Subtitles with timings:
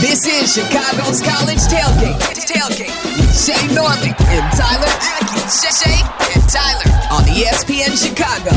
[0.00, 2.18] This is Chicago's College Tailgate.
[2.48, 2.88] Tailgate
[3.44, 4.88] Shea Norling and Tyler
[5.20, 5.40] Aki.
[5.50, 6.00] Shea
[6.32, 8.50] and Tyler on ESPN Chicago.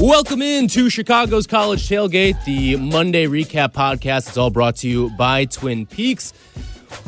[0.00, 4.28] Welcome in to Chicago's College Tailgate, the Monday recap podcast.
[4.28, 6.32] It's all brought to you by Twin Peaks.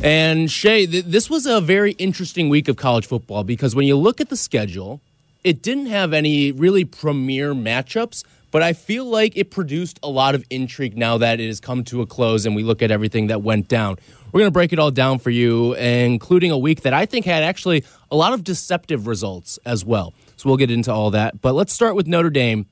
[0.03, 3.96] And Shea, th- this was a very interesting week of college football because when you
[3.96, 5.01] look at the schedule,
[5.45, 8.25] it didn't have any really premier matchups,
[8.55, 11.83] but I feel like it produced a lot of intrigue now that it has come
[11.87, 13.96] to a close and we look at everything that went down.
[14.30, 17.27] We're going to break it all down for you, including a week that I think
[17.27, 17.82] had actually
[18.12, 20.15] a lot of deceptive results as well.
[20.37, 21.41] So we'll get into all that.
[21.41, 22.66] But let's start with Notre Dame.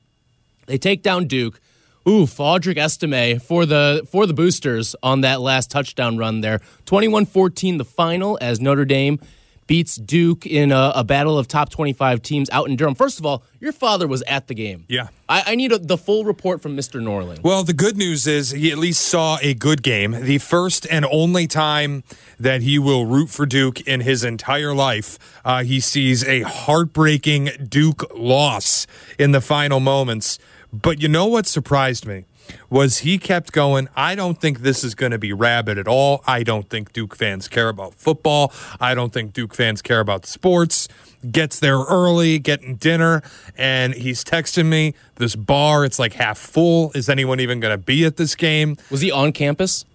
[0.67, 1.59] They take down Duke.
[2.07, 6.59] Ooh, Audric Estime for the for the boosters on that last touchdown run there.
[6.85, 9.19] 21-14 the final as Notre Dame
[9.67, 12.95] beats Duke in a, a battle of top 25 teams out in Durham.
[12.95, 14.85] First of all, your father was at the game.
[14.87, 15.07] Yeah.
[15.29, 17.01] I, I need a, the full report from Mr.
[17.01, 17.41] Norling.
[17.43, 20.11] Well, the good news is he at least saw a good game.
[20.11, 22.03] The first and only time
[22.39, 27.49] that he will root for Duke in his entire life, uh, he sees a heartbreaking
[27.69, 28.85] Duke loss
[29.17, 30.39] in the final moments.
[30.73, 32.25] But you know what surprised me?
[32.69, 36.23] Was he kept going, I don't think this is going to be rabid at all.
[36.25, 38.51] I don't think Duke fans care about football.
[38.79, 40.87] I don't think Duke fans care about sports.
[41.31, 43.21] Gets there early, getting dinner,
[43.57, 46.91] and he's texting me, this bar, it's like half full.
[46.93, 48.75] Is anyone even going to be at this game?
[48.91, 49.85] Was he on campus?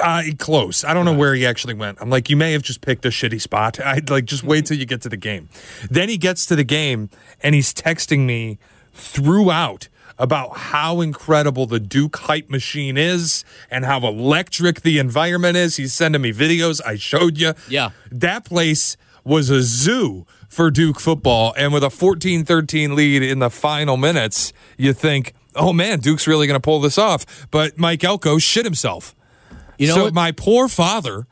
[0.00, 0.84] Uh, close.
[0.84, 1.98] I don't know where he actually went.
[2.00, 3.80] I'm like, you may have just picked a shitty spot.
[3.84, 5.48] I'd like just wait till you get to the game.
[5.90, 7.10] Then he gets to the game
[7.42, 8.58] and he's texting me
[8.92, 9.88] throughout
[10.20, 15.76] about how incredible the Duke hype machine is and how electric the environment is.
[15.76, 16.80] He's sending me videos.
[16.84, 17.54] I showed you.
[17.70, 17.90] Yeah.
[18.12, 21.54] That place was a zoo for Duke football.
[21.56, 26.26] And with a 14 13 lead in the final minutes, you think, oh man, Duke's
[26.26, 27.48] really going to pull this off.
[27.50, 29.16] But Mike Elko shit himself.
[29.78, 30.14] You know so what?
[30.14, 31.26] my poor father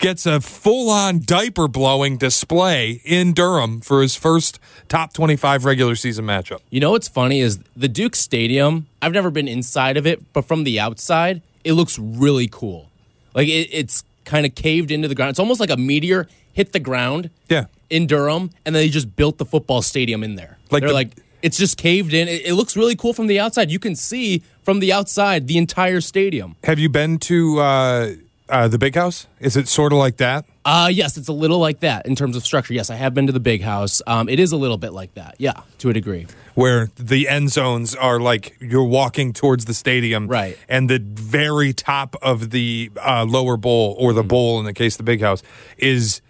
[0.00, 6.24] gets a full-on diaper blowing display in Durham for his first top 25 regular season
[6.26, 6.60] matchup.
[6.70, 8.86] You know what's funny is the Duke Stadium.
[9.00, 12.88] I've never been inside of it, but from the outside, it looks really cool.
[13.34, 15.30] Like it, it's kind of caved into the ground.
[15.30, 17.30] It's almost like a meteor hit the ground.
[17.48, 17.66] Yeah.
[17.90, 20.58] In Durham, and then they just built the football stadium in there.
[20.70, 22.28] Like They're the- like it's just caved in.
[22.28, 23.70] It, it looks really cool from the outside.
[23.70, 26.54] You can see from the outside the entire stadium.
[26.64, 28.10] Have you been to uh,
[28.50, 29.26] uh, the big house?
[29.40, 30.44] Is it sort of like that?
[30.64, 32.74] Uh yes, it's a little like that in terms of structure.
[32.74, 34.02] Yes, I have been to the big house.
[34.06, 35.36] Um, it is a little bit like that.
[35.38, 36.26] Yeah, to a degree.
[36.54, 40.58] Where the end zones are like you're walking towards the stadium, Right.
[40.68, 44.16] And the very top of the uh, lower bowl, or Mm-hmm.
[44.18, 45.42] the bowl in the case of the big house,
[45.78, 46.20] is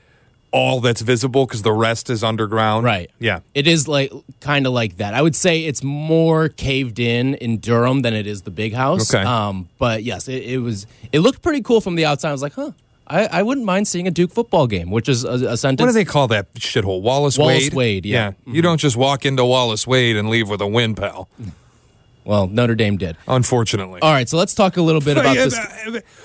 [0.52, 2.84] all that's visible because the rest is underground.
[2.84, 3.10] Right.
[3.18, 3.40] Yeah.
[3.54, 5.14] It is like kind of like that.
[5.14, 9.12] I would say it's more caved in in Durham than it is the big house.
[9.12, 9.22] Okay.
[9.24, 10.86] Um, but yes, it, it was.
[11.12, 12.30] It looked pretty cool from the outside.
[12.30, 12.72] I was like, huh.
[13.06, 15.84] I, I wouldn't mind seeing a Duke football game, which is a, a sentence.
[15.84, 17.02] What do they call that shithole?
[17.02, 17.74] Wallace, Wallace Wade?
[17.74, 18.30] Wade, yeah.
[18.30, 18.54] Mm-hmm.
[18.54, 21.28] You don't just walk into Wallace Wade and leave with a win, pal.
[22.24, 23.16] Well, Notre Dame did.
[23.26, 24.00] Unfortunately.
[24.02, 25.58] All right, so let's talk a little bit about this.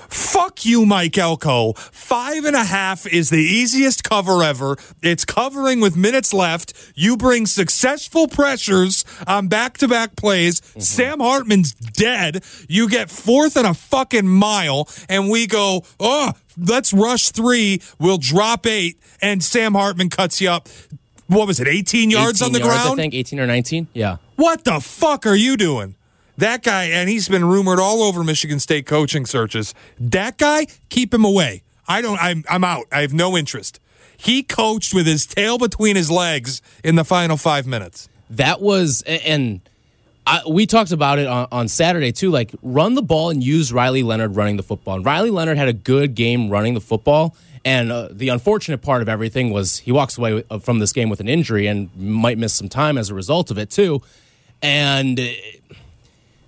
[0.10, 1.74] Fuck you, Mike Elko.
[1.74, 4.78] Five and a half is the easiest cover ever.
[5.02, 6.74] It's covering with minutes left.
[6.96, 10.62] You bring successful pressures on back to back plays.
[10.62, 10.80] Mm-hmm.
[10.82, 12.44] Sam Hartman's dead.
[12.68, 17.82] You get fourth and a fucking mile, and we go, oh, let's rush three.
[18.00, 20.68] We'll drop eight, and Sam Hartman cuts you up.
[21.28, 23.00] What was it, 18 yards 18 on the yards, ground?
[23.00, 23.88] I think 18 or 19.
[23.94, 24.18] Yeah.
[24.36, 25.96] What the fuck are you doing?
[26.38, 29.74] That guy, and he's been rumored all over Michigan State coaching searches.
[29.98, 31.64] That guy, keep him away.
[31.88, 32.20] I don't.
[32.20, 32.44] I'm.
[32.50, 32.86] I'm out.
[32.92, 33.80] I have no interest.
[34.18, 38.10] He coached with his tail between his legs in the final five minutes.
[38.30, 39.62] that was and
[40.28, 42.32] I, we talked about it on, on Saturday too.
[42.32, 44.96] Like run the ball and use Riley Leonard running the football.
[44.96, 47.36] And Riley Leonard had a good game running the football.
[47.64, 51.10] And uh, the unfortunate part of everything was he walks away uh, from this game
[51.10, 54.02] with an injury and might miss some time as a result of it too.
[54.62, 55.20] And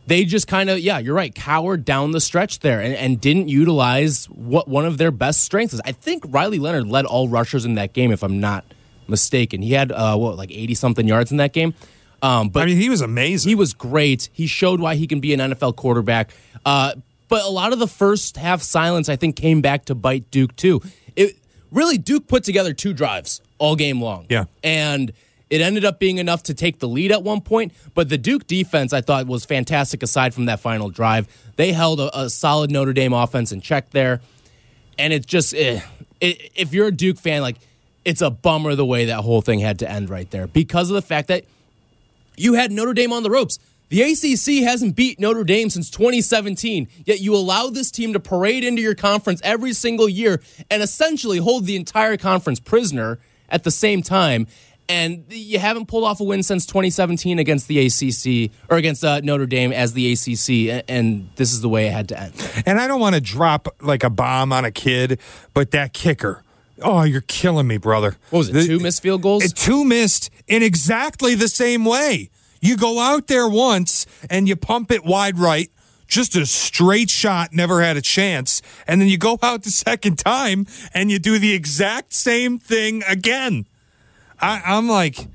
[0.08, 3.50] they just kind of yeah, you're right, cowered down the stretch there and, and didn't
[3.50, 5.82] utilize what one of their best strengths is.
[5.86, 8.66] I think Riley Leonard led all rushers in that game, if I'm not
[9.08, 9.62] mistaken.
[9.62, 11.74] He had uh, what like 80 something yards in that game.
[12.22, 13.50] Um, but I mean, he was amazing.
[13.50, 14.30] he was great.
[14.34, 16.32] He showed why he can be an NFL quarterback.
[16.66, 16.94] Uh,
[17.28, 20.56] but a lot of the first half silence, I think, came back to bite Duke
[20.56, 20.82] too.
[21.16, 21.38] It
[21.72, 24.26] really Duke put together two drives all game long.
[24.30, 24.46] Yeah.
[24.64, 25.12] and
[25.50, 27.74] it ended up being enough to take the lead at one point.
[27.94, 30.04] But the Duke defense, I thought, was fantastic.
[30.04, 33.92] Aside from that final drive, they held a, a solid Notre Dame offense in check
[33.92, 34.22] there.
[34.98, 35.82] And it's just, eh,
[36.20, 37.58] it, if you're a Duke fan, like
[38.04, 40.96] it's a bummer the way that whole thing had to end right there because of
[40.96, 41.44] the fact that
[42.38, 43.60] you had Notre Dame on the ropes.
[43.90, 48.66] The ACC hasn't beat Notre Dame since 2017, yet you allow this team to parade
[48.66, 53.72] into your conference every single year and essentially hold the entire conference prisoner at the
[53.72, 54.48] same time.
[54.90, 59.20] And you haven't pulled off a win since 2017 against the ACC or against uh,
[59.20, 62.64] Notre Dame as the ACC, and this is the way it had to end.
[62.66, 65.20] And I don't want to drop like a bomb on a kid,
[65.54, 66.44] but that kicker.
[66.82, 68.16] Oh, you're killing me, brother.
[68.30, 68.54] What was it?
[68.54, 69.52] The- two missed field goals?
[69.54, 72.30] Two missed in exactly the same way.
[72.62, 75.70] You go out there once and you pump it wide right,
[76.08, 78.62] just a straight shot, never had a chance.
[78.88, 83.04] And then you go out the second time and you do the exact same thing
[83.08, 83.66] again.
[84.40, 85.28] I, I'm like,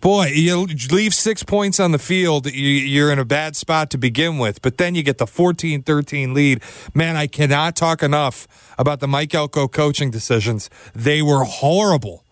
[0.00, 3.98] boy, you leave six points on the field, you, you're in a bad spot to
[3.98, 4.62] begin with.
[4.62, 6.62] But then you get the 14 13 lead.
[6.94, 10.70] Man, I cannot talk enough about the Mike Elko coaching decisions.
[10.94, 12.24] They were horrible.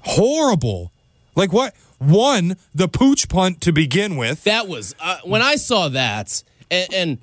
[0.00, 0.92] Horrible.
[1.34, 1.74] Like what?
[1.98, 4.44] One, the pooch punt to begin with.
[4.44, 7.18] that was uh, when I saw that, and, and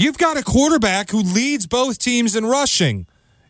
[0.00, 3.08] You've got a quarterback who leads both teams in rushing.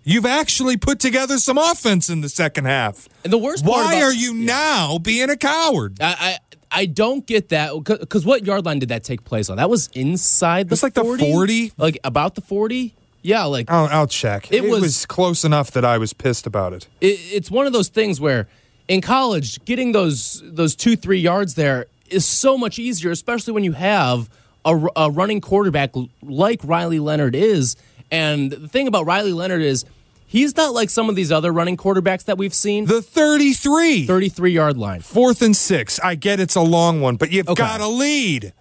[0.09, 3.09] You've actually put together some offense in the second half.
[3.25, 5.99] And the worst part Why about- are you now being a coward?
[6.01, 6.39] I, I
[6.71, 9.57] I don't get that because what yard line did that take place on?
[9.59, 11.31] That was inside the It's like the 40?
[11.33, 11.73] 40?
[11.77, 12.95] like about the forty.
[13.23, 14.51] Yeah, like I'll, I'll check.
[14.53, 16.87] It It, was- was, close enough that I was pissed about it.
[17.01, 18.49] it, it's one of those things where
[18.87, 23.65] in college getting those those two three yards there is so much easier, especially when
[23.65, 24.31] you have
[24.65, 25.91] a running quarterback
[26.23, 27.77] like Riley Leonard is.
[28.11, 29.85] And the thing about Riley Leonard is
[30.29, 32.85] he's not like some of these other running quarterbacks that we've seen.
[32.87, 34.07] The 33.
[34.07, 35.01] Thirty three yard line.
[35.01, 35.99] Fourth and six.
[36.01, 37.61] I get it's a long one, but you've Okay.
[37.63, 38.53] got a lead.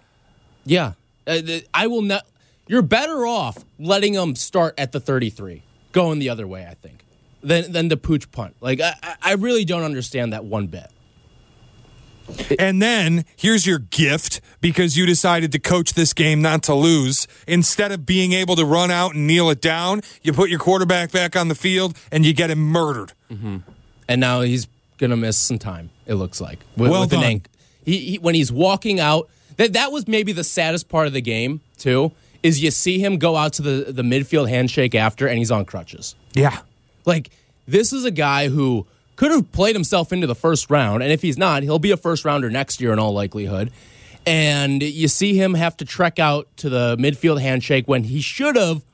[0.64, 0.92] Yeah,
[1.26, 1.40] Uh,
[1.72, 2.26] I will not.
[2.66, 5.62] You're better off letting them start at the 33,
[5.92, 6.66] going the other way.
[6.68, 7.04] I think
[7.42, 8.56] than than the pooch punt.
[8.60, 10.90] Like I- I really don't understand that one bit.
[12.58, 17.26] And then here's your gift because you decided to coach this game not to lose.
[17.46, 21.10] Instead of being able to run out and kneel it down, you put your quarterback
[21.12, 23.12] back on the field and you get him murdered.
[23.30, 23.58] Mm-hmm.
[24.08, 24.66] And now he's
[24.98, 25.90] gonna miss some time.
[26.06, 26.58] It looks like.
[26.76, 27.30] With, Well with an done.
[27.30, 27.48] ank-
[27.84, 29.28] He, he when he's walking out.
[29.56, 32.12] That that was maybe the saddest part of the game too.
[32.42, 35.64] Is you see him go out to the the midfield handshake after, and he's on
[35.64, 36.14] crutches.
[36.34, 36.58] Yeah.
[37.04, 37.30] Like
[37.66, 38.86] this is a guy who
[39.18, 41.96] could have played himself into the first round, and if he's not, he'll be a
[41.96, 43.72] first rounder next year in all likelihood.
[44.24, 48.54] And you see him have to trek out to the midfield handshake when he should
[48.54, 48.84] have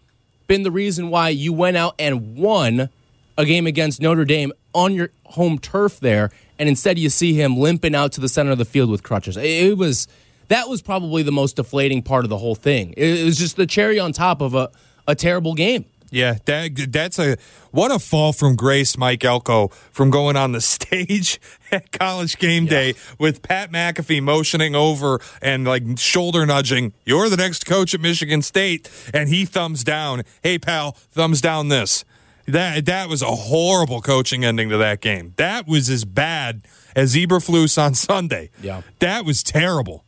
[0.47, 2.89] been the reason why you went out and won
[3.37, 7.59] a game against Notre Dame on your home turf there, and instead you see him
[7.59, 9.37] limping out to the center of the field with crutches.
[9.37, 10.09] It, was
[10.49, 12.95] that was probably the most deflating part of the whole thing.
[12.97, 14.71] It was just the cherry on top of a,
[15.07, 15.85] a terrible game.
[16.15, 17.37] Yeah, that that's a
[17.73, 21.41] what a fall from grace, Mike Elko, from going on the stage
[21.73, 26.93] at college game day with Pat McAfee motioning over and like shoulder nudging.
[27.05, 30.23] You're the next coach at Michigan State, and he thumbs down.
[30.41, 32.05] Hey, pal, thumbs down this.
[32.47, 35.33] That that was a horrible coaching ending to that game.
[35.37, 36.63] That was as bad
[36.95, 38.51] as Eberflus on Sunday.
[38.63, 38.83] Yeah.
[39.01, 40.04] that was terrible.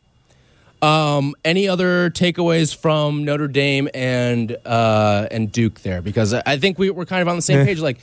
[0.81, 6.01] Any other takeaways from Notre Dame and uh, and Duke there?
[6.01, 7.79] Because I think we, we're kind of on the same page.
[7.79, 7.99] Like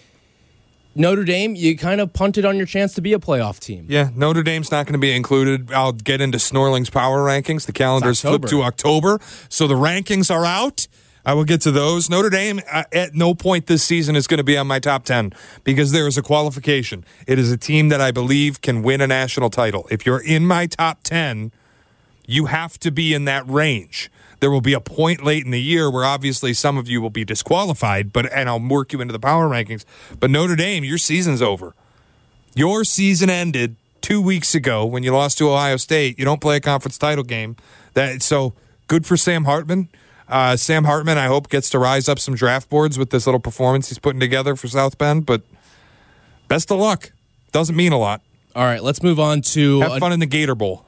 [0.95, 3.87] Notre Dame, you kind of punted on your chance to be a playoff team.
[3.89, 5.73] Yeah, Notre Dame's not going to be included.
[5.73, 7.67] I'll get into Snorling's power rankings.
[7.67, 9.19] The calendar's flipped to October,
[9.49, 10.87] so the rankings are out.
[11.27, 12.11] I will get to those.
[12.11, 15.05] Notre Dame, uh, at no point this season, is going to be on my top
[15.05, 15.33] 10
[15.65, 17.05] because there is a qualification.
[17.27, 19.89] It is a team that I believe can win a national title.
[19.91, 21.51] If you're in my top 10,
[22.27, 24.11] you have to be in that range.
[24.41, 27.11] There will be a point late in the year where obviously some of you will
[27.11, 29.85] be disqualified, but and I'll work you into the power rankings.
[30.21, 31.75] But Notre Dame, your season's over.
[32.55, 36.19] Your season ended two weeks ago when you lost to Ohio State.
[36.19, 37.57] You don't play a conference title game.
[37.95, 38.53] That so
[38.87, 39.89] good for Sam Hartman.
[40.29, 43.41] Uh, Sam Hartman, I hope gets to rise up some draft boards with this little
[43.41, 45.27] performance he's putting together for South Bend.
[45.27, 45.43] But
[46.49, 47.13] best of luck.
[47.53, 48.21] Doesn't mean a lot.
[48.55, 50.84] All right, let's move on to Have fun in the Gator Bowl.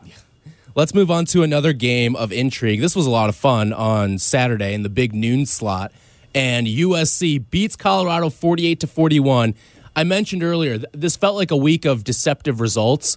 [0.76, 2.82] Let's move on to another game of intrigue.
[2.82, 5.90] This was a lot of fun on Saturday in the big noon slot,
[6.34, 9.54] and USC beats Colorado 48 to 41.
[9.96, 13.16] I mentioned earlier, this felt like a week of deceptive results.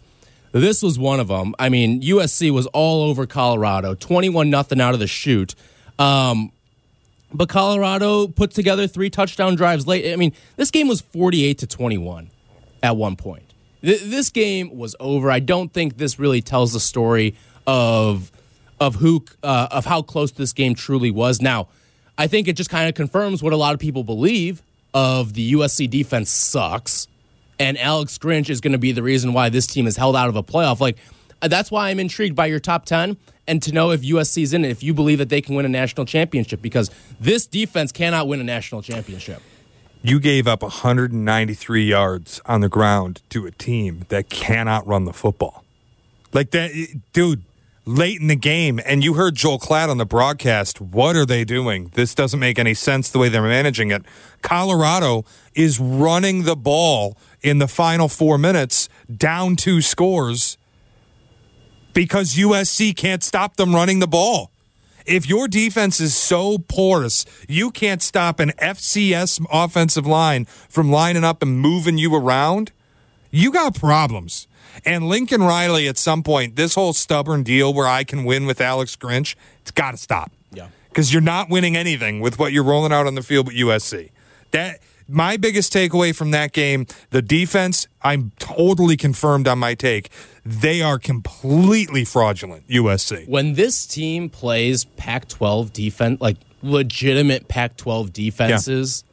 [0.54, 1.54] This was one of them.
[1.60, 5.54] I mean, USC was all over Colorado, 21 nothing out of the shoot.
[6.00, 6.54] Um,
[7.34, 10.14] but Colorado put together three touchdown drives late.
[10.14, 12.30] I mean, this game was 48 to 21
[12.82, 13.44] at one point.
[13.82, 15.30] Th- this game was over.
[15.30, 17.36] I don't think this really tells the story
[17.70, 18.32] of
[18.80, 21.40] of who uh, of how close this game truly was.
[21.40, 21.68] Now,
[22.18, 25.54] I think it just kind of confirms what a lot of people believe of the
[25.54, 27.08] USC defense sucks,
[27.60, 30.30] and Alex Grinch is going to be the reason why this team is held out
[30.30, 30.80] of a playoff.
[30.80, 30.98] Like
[31.42, 34.72] that's why I'm intrigued by your top ten, and to know if USC's in it,
[34.72, 38.40] if you believe that they can win a national championship, because this defense cannot win
[38.40, 39.44] a national championship.
[40.02, 45.12] You gave up 193 yards on the ground to a team that cannot run the
[45.14, 45.66] football.
[46.32, 46.72] Like that,
[47.12, 47.44] dude,
[47.90, 50.80] late in the game, and you heard Joel Klatt on the broadcast.
[50.80, 51.90] What are they doing?
[51.96, 54.04] This doesn't make any sense the way they're managing it.
[54.44, 60.58] Colorado is running the ball in the final four minutes, down two scores,
[61.94, 64.52] because USC can't stop them running the ball.
[65.08, 71.24] If your defense is so porous, you can't stop an FCS offensive line from lining
[71.24, 72.72] up and moving you around,
[73.32, 74.48] you got problems.
[74.86, 78.62] And Lincoln Riley, at some point, this whole stubborn deal where I can win with
[78.62, 80.32] Alex Grinch, it's got to stop.
[80.52, 80.68] Yeah.
[80.90, 84.12] Because you're not winning anything with what you're rolling out on the field with USC.
[84.52, 90.10] That my biggest takeaway from that game, the defense, I'm totally confirmed on my take.
[90.46, 93.28] They are completely fraudulent, USC.
[93.28, 99.04] When this team plays Pac 12 defense, like legitimate Pac 12 defenses,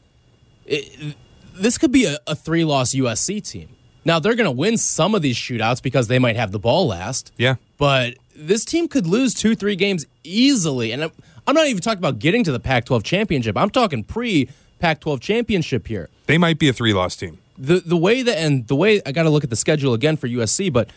[0.66, 1.16] it,
[1.54, 3.68] this could be a, a three loss USC team.
[4.06, 6.86] Now, they're going to win some of these shootouts because they might have the ball
[6.86, 7.32] last.
[7.38, 7.56] Yeah.
[7.76, 10.92] But this team could lose two, three games easily.
[10.92, 11.12] And I'm,
[11.44, 13.56] I'm not even talking about getting to the Pac 12 championship.
[13.56, 14.48] I'm talking pre
[14.78, 16.08] Pac 12 championship here.
[16.26, 17.38] They might be a three loss team.
[17.58, 20.16] The, the way that, and the way I got to look at the schedule again
[20.16, 20.88] for USC, but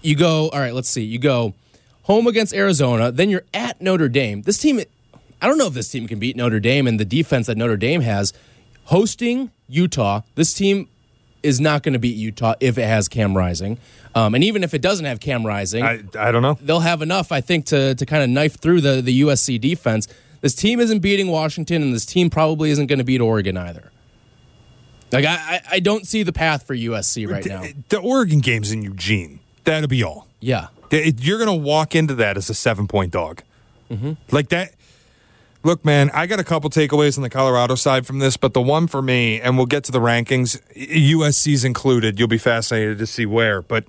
[0.00, 1.02] you go, all right, let's see.
[1.02, 1.54] You go
[2.02, 4.42] home against Arizona, then you're at Notre Dame.
[4.42, 4.80] This team,
[5.42, 7.76] I don't know if this team can beat Notre Dame and the defense that Notre
[7.76, 8.32] Dame has.
[8.84, 10.88] Hosting Utah, this team
[11.42, 13.78] is not going to beat Utah if it has Cam Rising.
[14.14, 16.58] Um, and even if it doesn't have Cam Rising, I, I don't know.
[16.60, 20.08] they'll have enough, I think, to, to kind of knife through the, the USC defense.
[20.40, 23.90] This team isn't beating Washington, and this team probably isn't going to beat Oregon either.
[25.12, 27.64] Like, I, I, don't see the path for USC right now.
[27.88, 29.40] The Oregon game's in Eugene.
[29.64, 30.26] That'll be all.
[30.40, 30.68] Yeah.
[30.90, 33.42] You're going to walk into that as a seven point dog.
[33.90, 34.12] Mm-hmm.
[34.30, 34.72] Like that.
[35.66, 38.62] Look, man, I got a couple takeaways on the Colorado side from this, but the
[38.62, 42.20] one for me, and we'll get to the rankings, USC's included.
[42.20, 43.84] You'll be fascinated to see where, but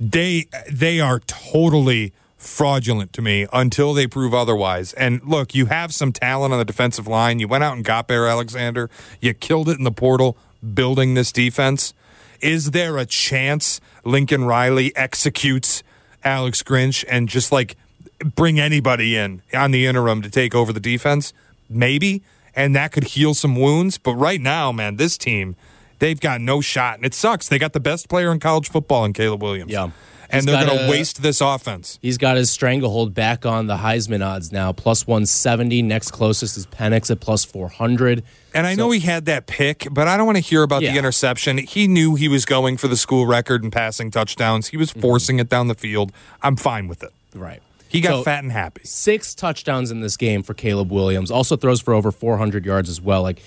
[0.00, 4.92] they they are totally fraudulent to me until they prove otherwise.
[4.94, 7.38] And look, you have some talent on the defensive line.
[7.38, 8.90] You went out and got Bear Alexander.
[9.20, 10.36] You killed it in the portal
[10.74, 11.94] building this defense.
[12.40, 15.84] Is there a chance Lincoln Riley executes
[16.24, 17.76] Alex Grinch and just like
[18.18, 21.32] bring anybody in on the interim to take over the defense?
[21.68, 22.22] Maybe.
[22.54, 23.98] And that could heal some wounds.
[23.98, 25.56] But right now, man, this team,
[25.98, 26.96] they've got no shot.
[26.96, 27.48] And it sucks.
[27.48, 29.70] They got the best player in college football in Caleb Williams.
[29.70, 29.90] Yeah.
[30.30, 31.98] And He's they're going to waste this offense.
[32.02, 35.80] He's got his stranglehold back on the Heisman odds now, plus 170.
[35.80, 38.22] Next closest is Penix at plus 400.
[38.52, 40.92] And I know he had that pick, but I don't want to hear about Yeah.
[40.92, 41.58] the interception.
[41.58, 44.68] He knew he was going for the school record in passing touchdowns.
[44.68, 45.00] He was mm-hmm.
[45.00, 46.12] forcing it down the field.
[46.42, 47.12] I'm fine with it.
[47.34, 47.62] Right.
[47.88, 48.82] He got So- fat and happy.
[48.84, 51.30] Six touchdowns in this game for Caleb Williams.
[51.30, 53.22] Also throws for over 400 yards as well.
[53.22, 53.40] Like,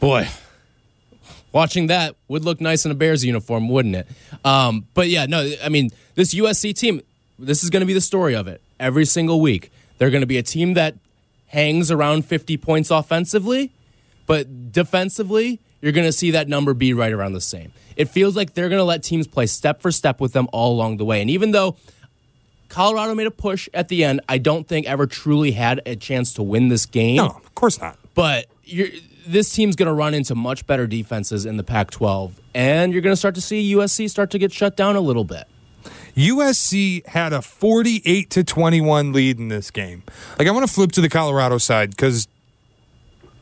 [0.00, 0.28] boy,
[1.52, 4.08] watching that would look nice in a Bears uniform, wouldn't it?
[4.44, 7.00] Um, but yeah, no, I mean, this USC team,
[7.38, 9.70] this is going to be the story of it every single week.
[9.98, 10.96] They're going to be a team that
[11.46, 13.72] hangs around 50 points offensively,
[14.26, 17.72] but defensively, you're going to see that number be right around the same.
[17.96, 20.72] It feels like they're going to let teams play step for step with them all
[20.74, 21.20] along the way.
[21.20, 21.76] And even though
[22.68, 26.34] Colorado made a push at the end, I don't think ever truly had a chance
[26.34, 27.16] to win this game.
[27.16, 27.98] No, of course not.
[28.14, 28.88] But you're,
[29.26, 33.02] this team's going to run into much better defenses in the Pac 12, and you're
[33.02, 35.44] going to start to see USC start to get shut down a little bit.
[36.16, 40.04] USC had a 48 to 21 lead in this game.
[40.38, 42.28] Like I want to flip to the Colorado side because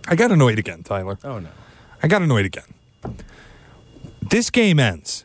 [0.08, 1.18] I got annoyed again, Tyler.
[1.22, 1.50] Oh, no.
[2.02, 2.74] I got annoyed again.
[4.20, 5.24] This game ends,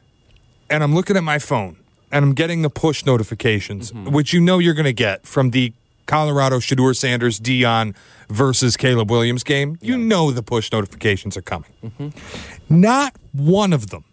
[0.70, 1.78] and I'm looking at my phone,
[2.12, 4.12] and I'm getting the push notifications, mm-hmm.
[4.12, 5.74] which you know you're going to get from the
[6.06, 7.96] Colorado Shedeur Sanders Deion
[8.30, 9.78] versus Caleb Williams game.
[9.82, 11.72] You know the push notifications are coming.
[11.84, 12.80] Mm-hmm.
[12.82, 14.06] Not one of them.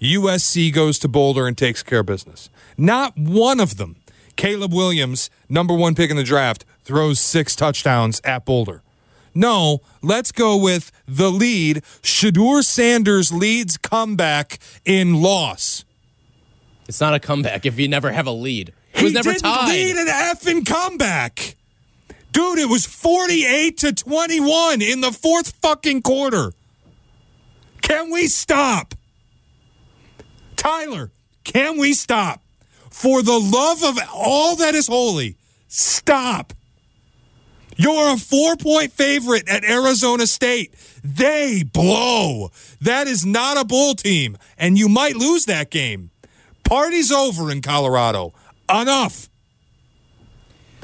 [0.00, 2.50] USC goes to Boulder and takes care of business.
[2.76, 3.96] Not one of them.
[4.36, 8.82] Caleb Williams, number one pick in the draft, throws six touchdowns at Boulder.
[9.34, 11.82] No, let's go with the lead.
[12.02, 15.84] Shedeur Sanders leads comeback in loss.
[16.88, 18.72] It's not a comeback if you never have a lead.
[18.94, 19.68] It was he never didn't tied.
[19.68, 21.54] lead an effing comeback.
[22.32, 26.52] Dude, it was 48 to 21 in the fourth fucking quarter.
[27.82, 28.94] Can we stop?
[30.56, 31.10] Tyler,
[31.44, 32.42] can we stop?
[32.90, 35.36] For the love of all that is holy,
[35.68, 36.52] stop.
[37.76, 40.74] You're a four point favorite at Arizona State.
[41.04, 42.50] They blow.
[42.80, 46.10] That is not a bull team, and you might lose that game.
[46.68, 48.34] Party's over in Colorado.
[48.68, 49.30] Enough.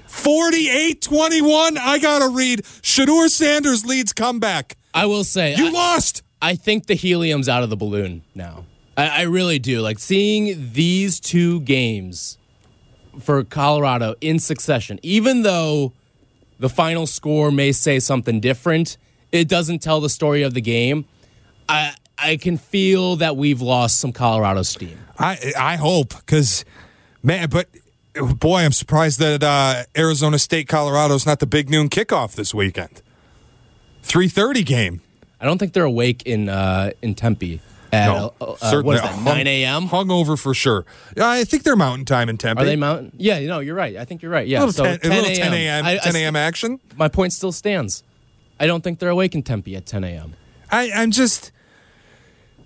[0.06, 1.76] 48 21.
[1.76, 2.62] I got to read.
[2.62, 4.76] Shedeur Sanders leads comeback.
[4.94, 6.22] I will say, You I, lost.
[6.40, 8.64] I think the helium's out of the balloon now.
[8.96, 9.80] I, I really do.
[9.80, 12.38] Like seeing these two games
[13.20, 15.92] for Colorado in succession, even though
[16.58, 18.96] the final score may say something different,
[19.32, 21.04] it doesn't tell the story of the game.
[21.68, 24.98] I I can feel that we've lost some Colorado steam.
[25.18, 26.64] I I hope because
[27.22, 27.68] man, but
[28.38, 32.54] boy, I'm surprised that uh, Arizona State Colorado is not the big noon kickoff this
[32.54, 33.02] weekend.
[34.02, 35.00] Three thirty game.
[35.40, 37.60] I don't think they're awake in uh, in Tempe
[37.92, 39.88] at No, uh, uh, certainly that hung- nine a.m.
[39.88, 40.84] Hungover for sure.
[41.20, 42.62] I think they're Mountain Time in Tempe.
[42.62, 43.12] Are they mountain?
[43.16, 43.96] Yeah, you know, you're right.
[43.96, 44.46] I think you're right.
[44.46, 45.84] A Yeah, little, so 10, a little 10 a.m.
[45.84, 46.36] I- I 10 a.m.
[46.36, 46.80] action.
[46.96, 48.02] my point still stands.
[48.58, 50.34] I don't think they're awake in Tempe at 10 a.m.
[50.70, 51.50] I, I'm just.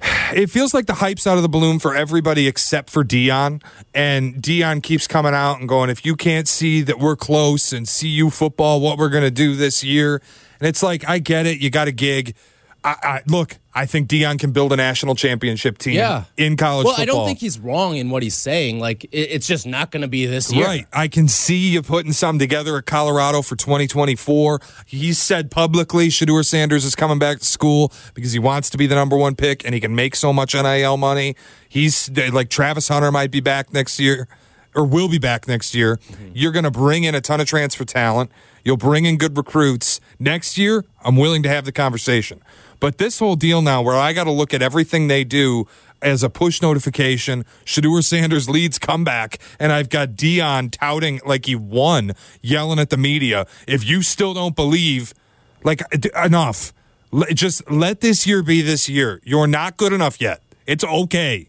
[0.31, 3.63] It feels like the hype's out of the balloon for everybody except for Deion,
[3.95, 7.89] and Deion keeps coming out and going, "If you can't see that we're close and
[7.89, 10.21] CU football, what we're going to do this year,"
[10.61, 12.35] and it's like, I get it, you got a gig.
[12.85, 16.25] I, I, look, I think Deion can build a national championship team Yeah.
[16.37, 17.03] in college Well, football.
[17.03, 18.81] I don't think he's wrong in what he's saying.
[18.81, 20.67] Like, it, it's just not going to be this year.
[20.67, 20.87] Right.
[20.93, 24.61] I can see you putting some together at Colorado for 2024.
[24.85, 28.89] He said publicly Shedeur Sanders is coming back to school because he wants to be
[28.89, 31.37] the number one pick and he can make so much NIL money.
[31.69, 34.27] He's like Travis Hunter might be back next year
[34.75, 35.97] or will be back next year.
[35.99, 36.31] Mm-hmm.
[36.35, 38.33] You're going to bring in a ton of transfer talent.
[38.65, 40.01] You'll bring in good recruits.
[40.19, 42.43] Next year, I'm willing to have the conversation.
[42.81, 45.67] But this whole deal now where I got to look at everything they do
[46.01, 51.57] as a push notification, Shedeur Sanders leads comeback, and I've got Deion touting like he
[51.57, 53.47] won, yelling at the media.
[53.67, 55.13] If you still don't believe,
[55.65, 56.73] like, d- enough.
[57.13, 59.21] L- Just let this year be this year.
[59.25, 60.41] You're not good enough yet.
[60.67, 61.49] It's okay.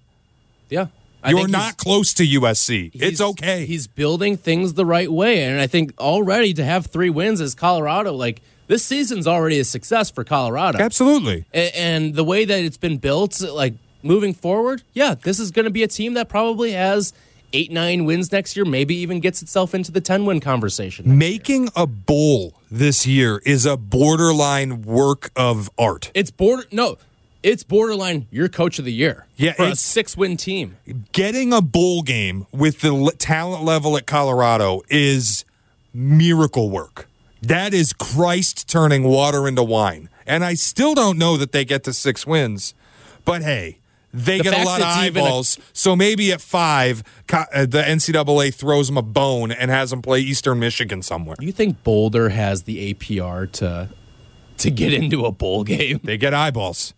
[0.70, 0.88] Yeah.
[1.22, 2.92] I You're not close to USC.
[2.94, 3.66] It's okay.
[3.66, 5.44] He's building things the right way.
[5.44, 9.64] And I think already to have three wins as Colorado, like, this season's already a
[9.66, 10.80] success for Colorado.
[10.80, 11.44] Absolutely.
[11.54, 15.66] A- and the way that it's been built, like moving forward, yeah, this is going
[15.66, 17.12] to be a team that probably has
[17.52, 21.18] eight, nine wins next year, maybe even gets itself into the 10 win conversation.
[21.18, 26.12] Making a bowl this year is a borderline work of art.
[26.14, 26.98] It's border, no,
[27.42, 29.26] it's borderline your coach of the year.
[29.36, 30.78] Yeah, For a six win team.
[31.12, 35.44] Getting a bowl game with the l- talent level at Colorado is
[35.92, 37.09] miracle work.
[37.42, 40.10] That is Christ turning water into wine.
[40.28, 42.74] And I still don't know that they get to six wins,
[43.26, 43.80] but hey,
[44.14, 45.58] they The get a lot of even a- eyeballs.
[45.72, 50.20] so maybe at five, uh, the NCAA throws them a bone and has them play
[50.20, 51.36] Eastern Michigan somewhere.
[51.40, 53.90] You think Boulder has the APR to
[54.58, 56.00] to get into a bowl game?
[56.04, 56.94] They get eyeballs.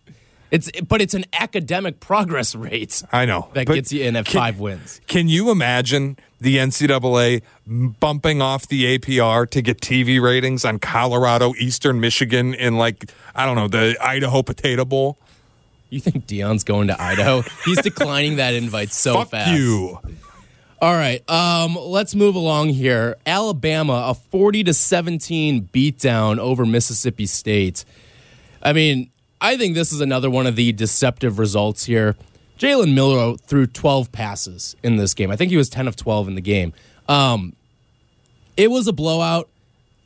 [0.52, 3.48] It's but it's an academic progress rate I know.
[3.54, 5.00] that gets you in at can- five wins.
[5.08, 11.54] Can you imagine the NCAA bumping off the APR to get TV ratings on Colorado,
[11.58, 15.18] Eastern Michigan, in like, I don't know, the Idaho Potato Bowl?
[15.88, 17.42] You think Deion's going to Idaho?
[17.64, 19.52] He's declining that invite so Fuck fast.
[19.58, 19.98] you.
[20.80, 23.14] All right, um, let's move along here.
[23.24, 27.84] Alabama, a forty to seventeen beatdown over Mississippi State.
[28.60, 29.11] I mean,
[29.42, 32.16] I think this is another one of the deceptive results here.
[32.60, 35.32] Jalen Milroe threw twelve passes in this game.
[35.32, 36.72] I think he was ten of twelve in the game.
[37.08, 37.56] Um,
[38.56, 39.48] it was a blowout.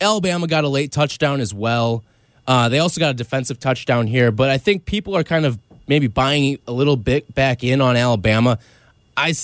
[0.00, 2.02] Alabama got a late touchdown as well.
[2.46, 5.58] Uh, they also got a defensive touchdown here, but I think people are kind of
[5.86, 8.58] maybe buying a little bit back in on Alabama.
[9.18, 9.34] I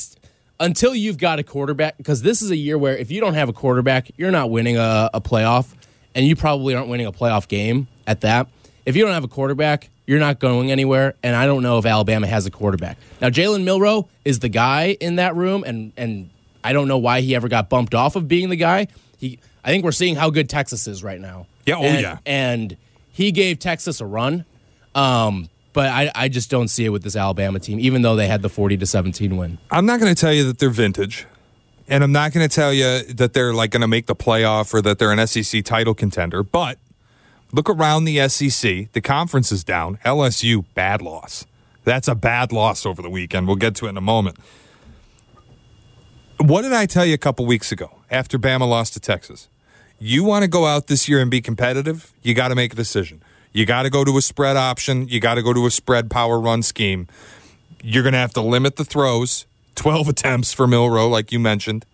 [0.59, 3.51] until you've got a quarterback because this is a year where if you don't have
[3.51, 5.75] a quarterback, you're not winning a, a playoff,
[6.15, 8.49] and you probably aren't winning a playoff game at that.
[8.85, 11.87] If you don't have a quarterback, you're not going anywhere, and I don't know if
[11.87, 12.99] Alabama has a quarterback.
[13.21, 16.31] Now, Jalen Milroe is the guy in that room, and and
[16.65, 18.89] I don't know why he ever got bumped off of being the guy.
[19.19, 21.47] He, I think we're seeing how good Texas is right now.
[21.67, 22.19] Yeah, oh, And- yeah.
[22.27, 22.77] and
[23.13, 24.45] he gave Texas a run.
[24.95, 28.27] Um, but I, I just don't see it with this Alabama team, even though they
[28.27, 29.59] had the forty to seventeen win.
[29.71, 31.27] I'm not going to tell you that they're vintage.
[31.89, 34.73] And I'm not going to tell you that they're like going to make the playoff
[34.75, 36.43] or that they're an SEC title contender.
[36.43, 36.79] But
[37.53, 38.93] look around the SEC.
[38.93, 39.99] The conference is down.
[40.05, 41.47] LSU, bad loss.
[41.85, 43.47] That's a bad loss over the weekend.
[43.47, 44.39] We'll get to it in a moment.
[46.39, 49.49] What did I tell you a couple weeks ago after Bama lost to Texas?
[49.99, 52.77] You want to go out this year and be competitive, you got to make a
[52.77, 53.23] decision.
[53.53, 56.11] You got to go to a spread option, you got to go to a spread
[56.11, 57.07] power run scheme.
[57.83, 61.87] You're going to have to limit the throws, 12 attempts for Milroe, like you mentioned,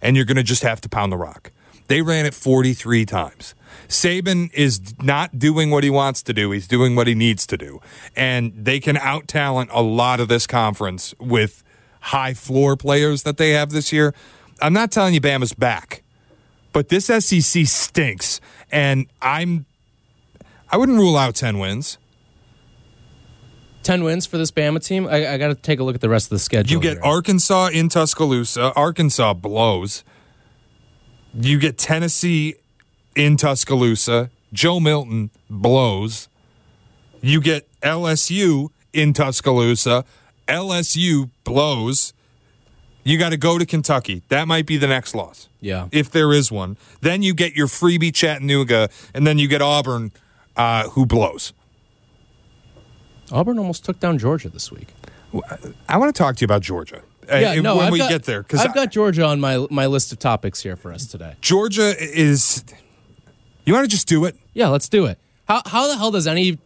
[0.00, 1.50] and you're going to just have to pound the rock.
[1.88, 3.54] They ran it 43 times.
[3.88, 6.50] Saban is not doing what he wants to do.
[6.50, 7.80] He's doing what he needs to do.
[8.14, 11.64] And they can out talent a lot of this conference with
[12.00, 14.14] high floor players that they have this year.
[14.60, 16.02] I'm not telling you Bama's back,
[16.72, 19.66] but this SEC stinks, and I'm
[20.70, 21.98] I wouldn't rule out ten wins.
[23.84, 25.06] 10 wins for this Bama team.
[25.06, 26.70] I, I got to take a look at the rest of the schedule.
[26.74, 27.04] You get here.
[27.04, 28.74] Arkansas in Tuscaloosa.
[28.74, 30.04] Arkansas blows.
[31.34, 32.56] You get Tennessee
[33.14, 34.30] in Tuscaloosa.
[34.52, 36.28] Joe Milton blows.
[37.20, 40.04] You get LSU in Tuscaloosa.
[40.46, 42.14] LSU blows.
[43.04, 44.22] You got to go to Kentucky.
[44.28, 45.48] That might be the next loss.
[45.60, 45.88] Yeah.
[45.92, 46.76] If there is one.
[47.00, 50.12] Then you get your freebie Chattanooga, and then you get Auburn,
[50.56, 51.52] uh, who blows.
[53.30, 54.88] Auburn almost took down Georgia this week.
[55.88, 57.02] I want to talk to you about Georgia.
[57.30, 59.66] Uh, Yeah, no, when I've we got, get there, because I've got Georgia on my
[59.70, 61.34] my list of topics here for us today.
[61.40, 62.64] Georgia is.
[63.64, 64.36] You want to just do it?
[64.54, 65.18] Yeah, let's do it.
[65.46, 66.58] How how the hell does any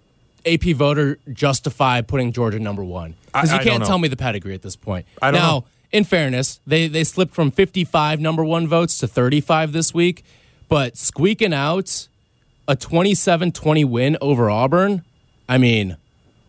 [0.46, 3.14] AP voter justify putting Georgia number one?
[3.26, 5.06] Because you I can't tell me the pedigree at this point.
[5.20, 5.64] I don't now, know.
[5.90, 10.24] in fairness, they they slipped from 55 number one votes to 35 this week,
[10.68, 12.08] but squeaking out
[12.68, 15.04] a 27-20 win over Auburn.
[15.48, 15.96] I mean,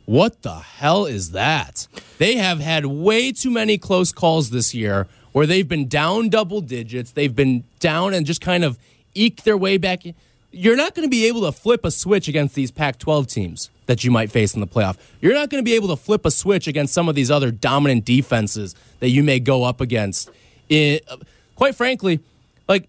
[0.06, 1.88] what the hell is that?
[2.18, 6.62] They have had way too many close calls this year where they've been down double
[6.62, 7.12] digits.
[7.12, 8.78] They've been down and just kind of
[9.14, 10.04] eke their way back.
[10.52, 13.70] You're not going to be able to flip a switch against these Pac 12 teams
[13.86, 14.98] that you might face in the playoff.
[15.22, 17.52] You're not going to be able to flip a switch against some of these other
[17.52, 20.30] dominant defenses that you may go up against.
[20.70, 21.08] It,
[21.56, 22.20] quite frankly,
[22.68, 22.88] like,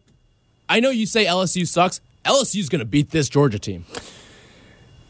[0.69, 2.01] I know you say LSU sucks.
[2.25, 3.85] LSU's going to beat this Georgia team.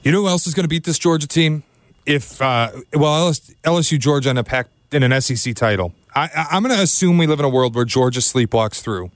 [0.03, 1.64] You know who else is going to beat this Georgia team?
[2.07, 5.95] If uh, well, LSU Georgia in a pack in an SEC title.
[6.14, 9.11] I, I'm going to assume we live in a world where Georgia sleepwalks through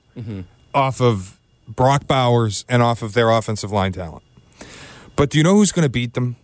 [0.73, 4.23] off of Brock Bowers and off of their offensive line talent.
[5.15, 6.35] But do you know who's going to beat them?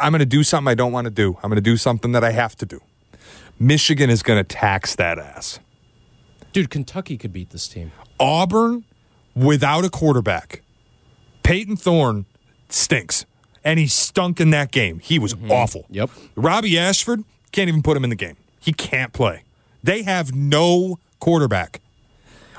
[0.00, 1.36] I'm going to do something I don't want to do.
[1.42, 2.80] I'm going to do something that I have to do.
[3.58, 5.58] Michigan is going to tax that ass.
[6.52, 7.92] Dude, Kentucky could beat this team.
[8.20, 8.84] Auburn
[9.34, 10.62] without a quarterback.
[11.42, 12.26] Payton Thorne
[12.68, 13.24] stinks.
[13.68, 14.98] And he stunk in that game.
[14.98, 15.84] He was awful.
[15.90, 16.08] Yep.
[16.36, 18.38] Robbie Ashford can't even put him in the game.
[18.58, 19.42] He can't play.
[19.84, 21.82] They have no quarterback.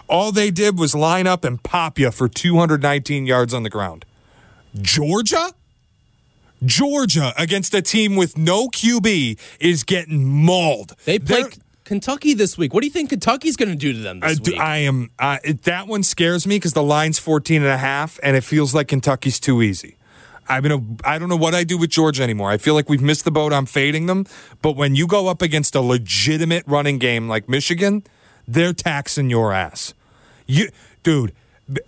[0.08, 4.06] All they did was line up and pop you for 219 yards on the ground.
[4.80, 5.52] Georgia?
[6.64, 10.94] Georgia against a team with no QB is getting mauled.
[11.06, 11.52] They play They're-
[11.86, 12.72] Kentucky this week.
[12.72, 14.60] What do you think Kentucky's going to do to them I, this do- week?
[14.60, 18.20] I am uh, it, that one scares me because the line's 14 and a half
[18.22, 19.96] and it feels like Kentucky's too easy.
[20.50, 22.50] I'm gonna I don't know what I do with Georgia anymore.
[22.50, 24.26] I feel like we've missed the boat on fading them,
[24.62, 28.04] but when you go up against a legitimate running game like Michigan,
[28.48, 29.94] they're taxing your ass.
[30.48, 30.70] You
[31.04, 31.34] dude,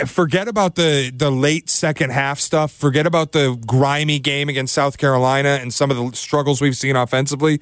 [0.05, 2.71] forget about the the late second half stuff.
[2.71, 6.95] Forget about the grimy game against South Carolina and some of the struggles we've seen
[6.95, 7.59] offensively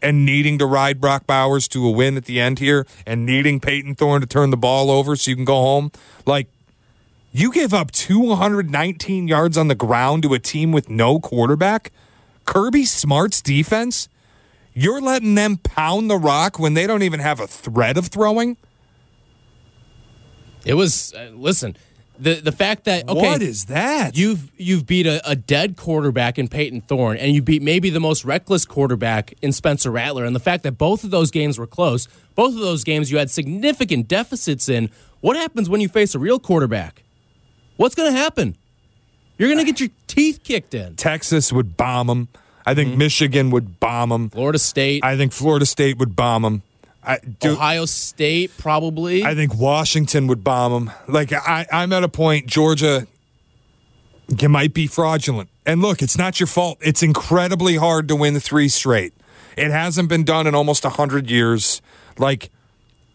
[0.00, 3.60] and needing to ride Brock Bowers to a win at the end here and needing
[3.60, 5.90] Payton Thorne to turn the ball over so you can go home.
[6.24, 6.48] Like
[7.32, 11.92] you give up 219 yards on the ground to a team with no quarterback.
[12.44, 14.08] Kirby Smart's defense,
[14.72, 18.56] you're letting them pound the rock when they don't even have a threat of throwing.
[20.64, 21.76] it was uh, listen.
[22.20, 24.16] The the fact that okay, What is that?
[24.16, 28.00] you've you've beat a, a dead quarterback in Payton Thorne, and you beat maybe the
[28.00, 31.66] most reckless quarterback in Spencer Rattler, and the fact that both of those games were
[31.66, 34.90] close, both of those games you had significant deficits in.
[35.20, 37.04] What happens when you face a real quarterback?
[37.78, 38.56] What's going to happen?
[39.38, 40.96] You're going to get your teeth kicked in.
[40.96, 42.28] Texas would bomb them.
[42.66, 42.98] I think Mm-hmm.
[42.98, 44.30] Michigan would bomb them.
[44.30, 46.62] Florida State, I think Florida State would bomb them.
[47.02, 49.24] I, do, Ohio State, probably.
[49.24, 50.94] I think Washington would bomb them.
[51.06, 52.46] Like I, I'm at a point.
[52.46, 53.06] Georgia,
[54.38, 55.48] you might be fraudulent.
[55.64, 56.78] And look, it's not your fault.
[56.82, 59.14] It's incredibly hard to win three straight.
[59.56, 61.80] It hasn't been done in almost hundred years.
[62.18, 62.50] Like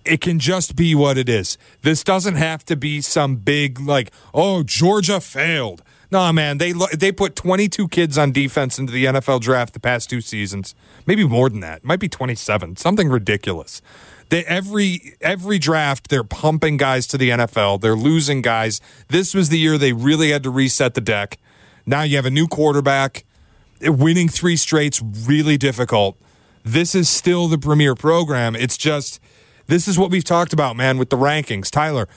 [0.05, 1.57] it can just be what it is.
[1.81, 5.83] This doesn't have to be some big like, oh, Georgia failed.
[6.11, 10.11] No, man, they they put 22 kids on defense into the NFL draft the past
[10.11, 10.75] two seasons.
[11.07, 11.77] Maybe more than that.
[11.79, 12.75] It might be 27.
[12.75, 13.81] Something ridiculous.
[14.29, 17.81] They every every draft they're pumping guys to the NFL.
[17.81, 18.79] They're losing guys.
[19.07, 21.39] This was the year they really had to reset the deck.
[21.85, 23.25] Now you have a new quarterback.
[23.81, 26.17] Winning three straight's really difficult.
[26.63, 28.55] This is still the premier program.
[28.55, 29.19] It's just
[29.67, 31.69] this is what we've talked about, man, with the rankings.
[31.71, 32.07] Tyler,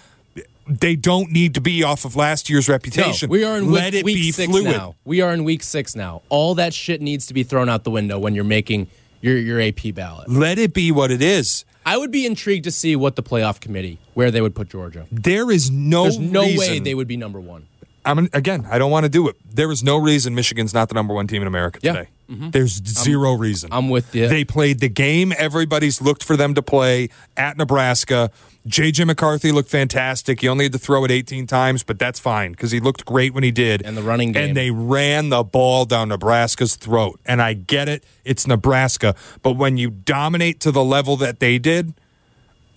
[0.69, 3.31] they don't need to be off of last year's No, reputation.
[3.31, 4.65] we are in Let week, it week be six fluid.
[4.77, 4.95] now.
[5.05, 6.23] We are in week six now.
[6.29, 8.89] All that shit needs to be thrown out the window when you're making
[9.21, 10.29] your your AP ballot.
[10.29, 11.65] Let it be what it is.
[11.85, 15.07] I would be intrigued to see what the playoff committee where they would put Georgia.
[15.13, 17.69] There is no There's no way they would be number one.
[18.07, 18.67] I'm again.
[18.71, 19.37] I don't want to do it.
[19.45, 21.93] There is no reason Michigan's not the number one team in America Yeah.
[21.93, 22.09] today.
[22.31, 22.51] Mm-hmm.
[22.51, 23.69] There's 0 reason.
[23.73, 24.27] I'm with you.
[24.29, 28.31] They played the game everybody's looked for them to play at Nebraska.
[28.67, 30.41] JJ McCarthy looked fantastic.
[30.41, 33.33] He only had to throw it 18 times, but that's fine because he looked great
[33.33, 33.83] when he did.
[33.83, 34.49] And the running game.
[34.49, 37.21] And they ran the ball down Nebraska's throat.
[37.27, 39.15] And I get it, it's Nebraska.
[39.43, 41.95] But when you dominate to the level that they did,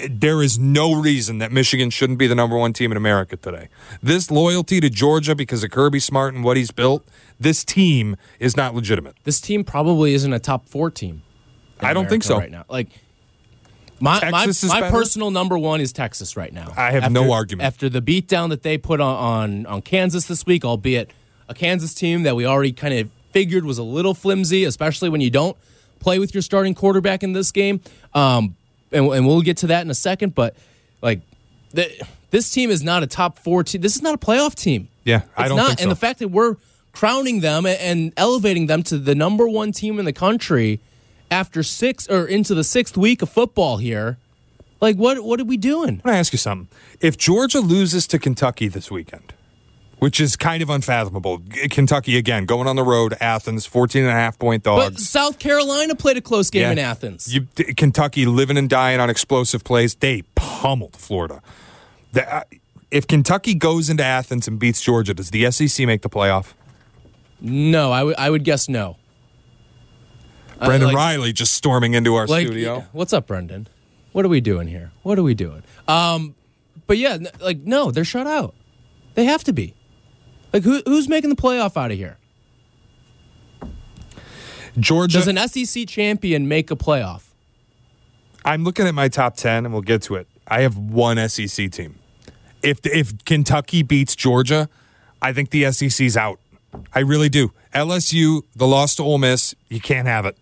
[0.09, 3.69] there is no reason that Michigan shouldn't be the number one team in America today.
[4.01, 7.05] This loyalty to Georgia because of Kirby Smart and what he's built,
[7.39, 9.15] this team is not legitimate.
[9.23, 11.23] this team probably isn't a top four team.
[11.81, 12.37] I don't think so.
[12.37, 12.65] right now.
[12.69, 12.89] Like
[13.99, 16.73] my Texas my, my personal number one is Texas right now.
[16.75, 17.65] I have no argument.
[17.65, 21.11] after the beatdown that they put on, on on Kansas this week, albeit
[21.47, 25.21] a Kansas team that we already kind of figured was a little flimsy, especially when
[25.21, 25.57] you don't
[25.99, 27.81] play with your starting quarterback in this game.
[28.13, 28.55] Um,
[28.91, 30.55] and, and we'll get to that in a second, but
[31.01, 31.21] like
[31.71, 31.89] the,
[32.31, 33.81] this team is not a top four team.
[33.81, 34.87] This is not a playoff team.
[35.03, 35.67] Yeah, I It's don't not.
[35.67, 35.83] think so.
[35.83, 36.55] And the fact that we're
[36.91, 40.79] crowning them and elevating them to the number one team in the country
[41.31, 44.17] after six or into the sixth week of football here,
[44.81, 45.89] like what what are we doing?
[45.89, 46.67] I'm going to ask you something.
[46.99, 49.33] If Georgia loses to Kentucky this weekend,
[49.99, 54.13] which is kind of unfathomable, Kentucky again going on the road, Athens, 14 and a
[54.13, 54.97] half point But.
[54.99, 56.71] South Carolina played a close game Yeah.
[56.71, 57.33] in Athens.
[57.33, 59.95] You, Kentucky living and dying on explosive plays.
[59.95, 61.41] They pummeled Florida.
[62.13, 62.41] The- uh,
[62.91, 66.53] if Kentucky goes into Athens and beats Georgia, does the SEC make the playoff?
[67.41, 68.97] no, I would guess no.
[70.59, 72.85] Uh, Brendan like- Riley just storming into our Like, studio.
[72.91, 73.67] what's up, Brendan?
[74.11, 74.91] What are we doing here?
[75.03, 75.63] What are we doing?
[75.87, 76.35] Um,
[76.87, 78.55] but yeah, like no, they're shut out.
[79.15, 79.73] They have to be.
[80.53, 82.17] Like who, who's making the playoff out of here?
[84.79, 85.17] Georgia.
[85.17, 87.23] Does an SEC champion make a playoff?
[88.45, 90.27] I'm looking at my top 10 and we'll get to it.
[90.47, 91.99] I have one SEC team.
[92.61, 94.69] If if Kentucky beats Georgia,
[95.21, 96.39] I think the SEC's out.
[96.93, 97.51] I really do.
[97.73, 100.37] LSU, the loss to Ole Miss, you can't have it.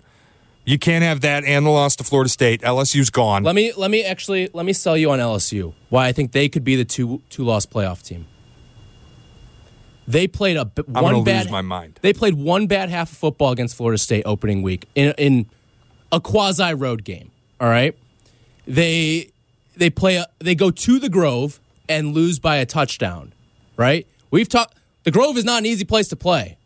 [0.65, 2.61] You can't have that and the loss to Florida State.
[2.61, 3.43] LSU's gone.
[3.43, 5.73] Let me let me actually let me sell you on LSU.
[5.89, 8.25] Why I think they could be the two two loss playoff team.
[10.07, 11.99] They played a b- I'm one bad my mind.
[12.01, 15.49] They played one bad half of football against Florida State opening week in in
[16.11, 17.31] a quasi road game.
[17.59, 17.93] All right,
[18.65, 19.29] they
[19.75, 23.33] they play a, they go to the Grove and lose by a touchdown.
[23.75, 24.07] Right?
[24.31, 24.75] We've talked.
[25.03, 26.57] The Grove is not an easy place to play.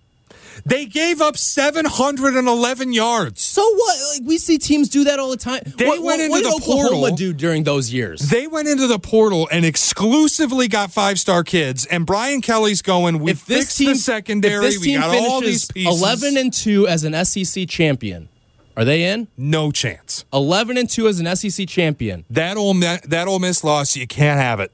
[0.66, 3.42] They gave up 711 yards.
[3.42, 3.98] So what?
[4.14, 5.62] Like we see teams do that all the time.
[5.66, 7.16] They what, went what, into what the Oklahoma portal.
[7.16, 8.30] do during those years?
[8.30, 11.86] They went into the portal and exclusively got five star kids.
[11.86, 14.66] And Brian Kelly's going, we if this fixed team the secondary.
[14.66, 16.00] if this we team got all these pieces.
[16.02, 18.30] eleven and two as an SEC champion,
[18.78, 19.28] are they in?
[19.38, 20.26] no chance.
[20.34, 22.26] Eleven and two as an SEC champion.
[22.30, 24.72] That Ole that Ole Miss loss, you can't have it.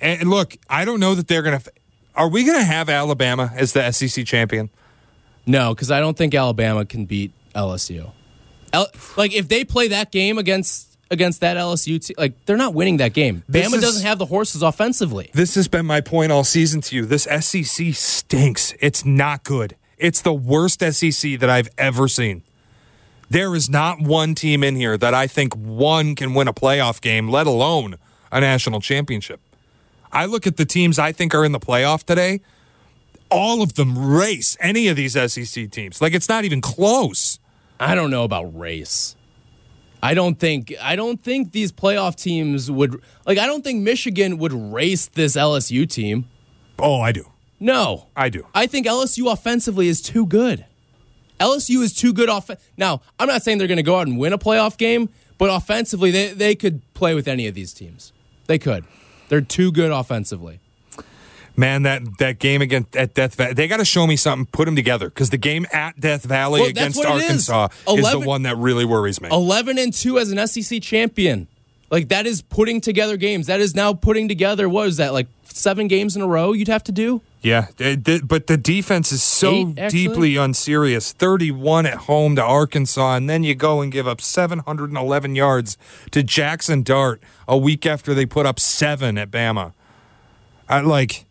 [0.00, 1.72] And look, I don't know that they're going to.
[2.14, 4.68] Are we going to have Alabama as the SEC champion?
[5.46, 8.12] No, because I don't think Alabama can beat LSU.
[8.72, 12.72] L- like if they play that game against against that LSU team, like they're not
[12.74, 13.42] winning that game.
[13.48, 15.30] This Bama is- doesn't have the horses offensively.
[15.34, 17.04] This has been my point all season to you.
[17.04, 18.72] This SEC stinks.
[18.80, 19.76] It's not good.
[19.98, 22.42] It's the worst SEC that I've ever seen.
[23.28, 27.00] There is not one team in here that I think one can win a playoff
[27.00, 27.96] game, let alone
[28.30, 29.40] a national championship.
[30.10, 32.40] I look at the teams I think are in the playoff today.
[33.32, 36.00] All of them race any of these SEC teams.
[36.00, 37.38] Like it's not even close.
[37.80, 39.16] I don't know about race.
[40.02, 43.38] I don't think I don't think these playoff teams would like.
[43.38, 46.28] I don't think Michigan would race this LSU team.
[46.78, 47.30] Oh, I do.
[47.60, 48.44] No, I do.
[48.54, 50.64] I think LSU offensively is too good.
[51.38, 52.50] LSU is too good off.
[52.76, 55.48] Now, I'm not saying they're going to go out and win a playoff game, but
[55.48, 58.12] offensively, they, they could play with any of these teams.
[58.46, 58.84] They could.
[59.28, 60.60] They're too good offensively.
[61.56, 64.46] Man, that that game against at Death Valley, they got to show me something.
[64.46, 67.04] Put them together because the game at Death Valley Well, against is.
[67.04, 67.98] Arkansas is.
[67.98, 69.28] 11 the one that really worries me.
[69.30, 71.48] 11 and 2 as an SEC champion.
[71.90, 73.48] Like, that is putting together games.
[73.48, 76.68] That is now putting together, what is that, like seven games in a row you'd
[76.68, 77.20] have to do?
[77.42, 81.12] Yeah, but the defense is so Eight, deeply unserious.
[81.12, 84.96] Thirty-one at home to Arkansas, and then you go and give up seven hundred and
[84.96, 85.76] eleven yards
[86.12, 89.72] to Jaxson Dart a week after they put up seven at Bama.
[90.68, 91.26] I like,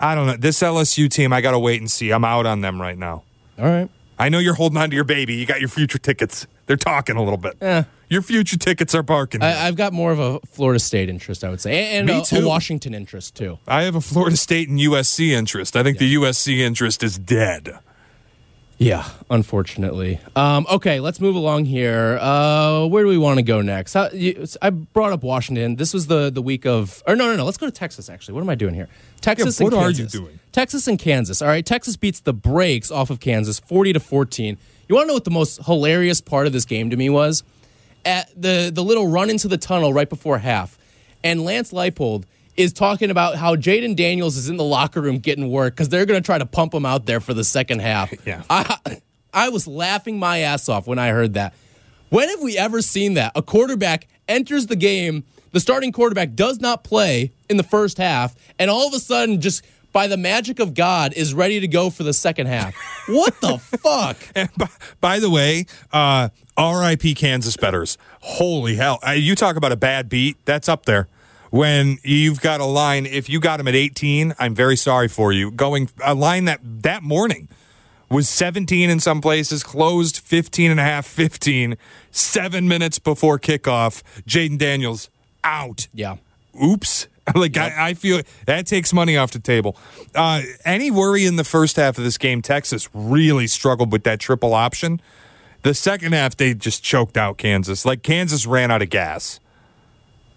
[0.00, 1.32] I don't know this LSU team.
[1.32, 2.10] I got to wait and see.
[2.10, 3.24] I'm out on them right now.
[3.58, 3.88] All right.
[4.18, 5.34] I know you're holding on to your baby.
[5.34, 6.46] You got your future tickets.
[6.66, 7.56] They're talking a little bit.
[7.62, 7.84] Yeah.
[8.08, 9.42] Your future tickets are barking.
[9.42, 12.20] I, I've got more of a Florida State interest, I would say, and, Me a,
[12.20, 12.46] a too.
[12.46, 13.58] Washington interest, too.
[13.66, 15.76] I have a Florida State and USC interest.
[15.76, 17.78] I think the USC interest is dead.
[18.78, 20.20] Yeah, unfortunately.
[20.36, 22.16] Um, okay, let's move along here.
[22.20, 23.94] Uh, where do we want to go next?
[23.94, 25.74] How, you, I brought up Washington.
[25.74, 27.44] This was the the week of, or no, no, no.
[27.44, 28.08] Let's go to Texas.
[28.08, 28.88] Actually, what am I doing here?
[29.20, 29.58] Texas.
[29.58, 30.38] Yeah, what and are you doing?
[30.52, 31.42] Texas and Kansas.
[31.42, 34.58] All right, Texas beats the brakes off of Kansas, forty to fourteen.
[34.88, 37.42] You want to know what the most hilarious part of this game to me was?
[38.04, 40.78] At the the little run into the tunnel right before half,
[41.24, 42.26] and Lance Leipold
[42.58, 46.04] is talking about how Jalon Daniels is in the locker room getting work because they're
[46.04, 48.12] going to try to pump him out there for the second half.
[48.26, 48.42] Yeah.
[48.50, 49.00] I,
[49.32, 51.54] I was laughing my ass off when I heard that.
[52.10, 53.32] When have we ever seen that?
[53.36, 58.34] A quarterback enters the game, the starting quarterback does not play in the first half,
[58.58, 61.88] and all of a sudden, just by the magic of God, is ready to go
[61.90, 62.74] for the second half.
[63.08, 64.18] What the fuck?
[64.34, 64.68] And by,
[65.00, 67.96] by the way, uh, RIP Kansas betters.
[68.20, 68.98] Holy hell.
[69.06, 71.08] Uh, you talk about a bad beat, that's up there.
[71.50, 75.32] When you've got a line, if you got him at 18, I'm very sorry for
[75.32, 75.50] you.
[75.50, 77.48] Going a line that that morning
[78.10, 81.76] was 17 in some places, closed 15 and a half, 15,
[82.10, 84.02] seven minutes before kickoff.
[84.26, 85.10] Jaden Daniels
[85.44, 85.88] out.
[85.94, 86.16] Yeah.
[86.62, 87.08] Oops.
[87.34, 89.76] Like I, I feel that takes money off the table.
[90.14, 92.40] Uh, any worry in the first half of this game?
[92.40, 95.02] Texas really struggled with that triple option.
[95.60, 97.84] The second half, they just choked out Kansas.
[97.84, 99.40] Like Kansas ran out of gas.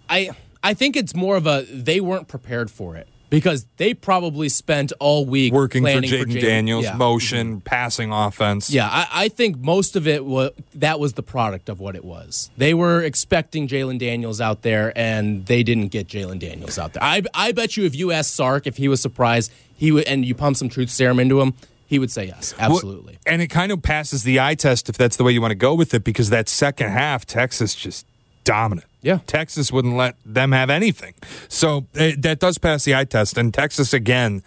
[0.06, 4.50] I I think it's more of a they weren't prepared for it because they probably
[4.50, 6.96] spent all week Working for Jaden Daniels, Yeah.
[6.96, 7.58] motion, mm-hmm.
[7.60, 8.70] passing offense.
[8.70, 12.04] Yeah, I, I think most of it was that was the product of what it
[12.04, 12.50] was.
[12.58, 17.02] They were expecting Jalon Daniels out there, and they didn't get Jalon Daniels out there.
[17.02, 20.26] I, I bet you if you asked Sark if he was surprised, he would, and
[20.26, 21.54] you pump some truth serum into him,
[21.86, 23.14] he would say yes, absolutely.
[23.24, 25.52] Well, and it kind of passes the eye test if that's the way you want
[25.52, 28.06] to go with it, because that second half, Texas just
[28.44, 28.86] dominant.
[29.02, 29.18] Yeah.
[29.26, 31.14] Texas wouldn't let them have anything.
[31.48, 33.36] So it, that does pass the eye test.
[33.36, 34.42] And Texas, again,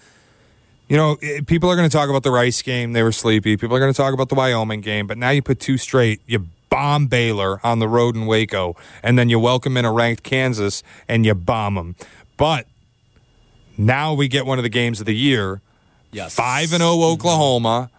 [0.87, 2.93] you know, eh, people are going to talk about the Rice game.
[2.93, 3.57] They were sleepy.
[3.57, 5.07] People are going to talk about the Wyoming game.
[5.07, 6.21] But now you put two straight.
[6.25, 8.75] You bomb Baylor on the road in Waco.
[9.03, 11.95] And then you welcome in a ranked Kansas and you bomb them.
[12.37, 12.67] But
[13.77, 15.61] now we get one of the games of the year.
[16.11, 17.89] yes, 5 and 0 Oklahoma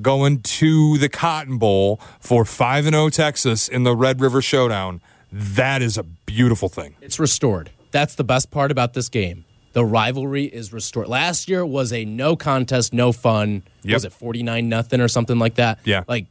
[0.00, 5.00] going to the Cotton Bowl for 5 and 0 Texas in the Red River Showdown.
[5.32, 6.96] That is a beautiful thing.
[7.00, 7.70] It's restored.
[7.90, 9.44] That's the best part about this game.
[9.72, 11.08] The rivalry is restored.
[11.08, 13.62] Last year was a no contest, no fun.
[13.82, 13.94] Yep.
[13.94, 15.78] Was it 49 nothing or something like that?
[15.84, 16.04] Yeah.
[16.08, 16.26] Like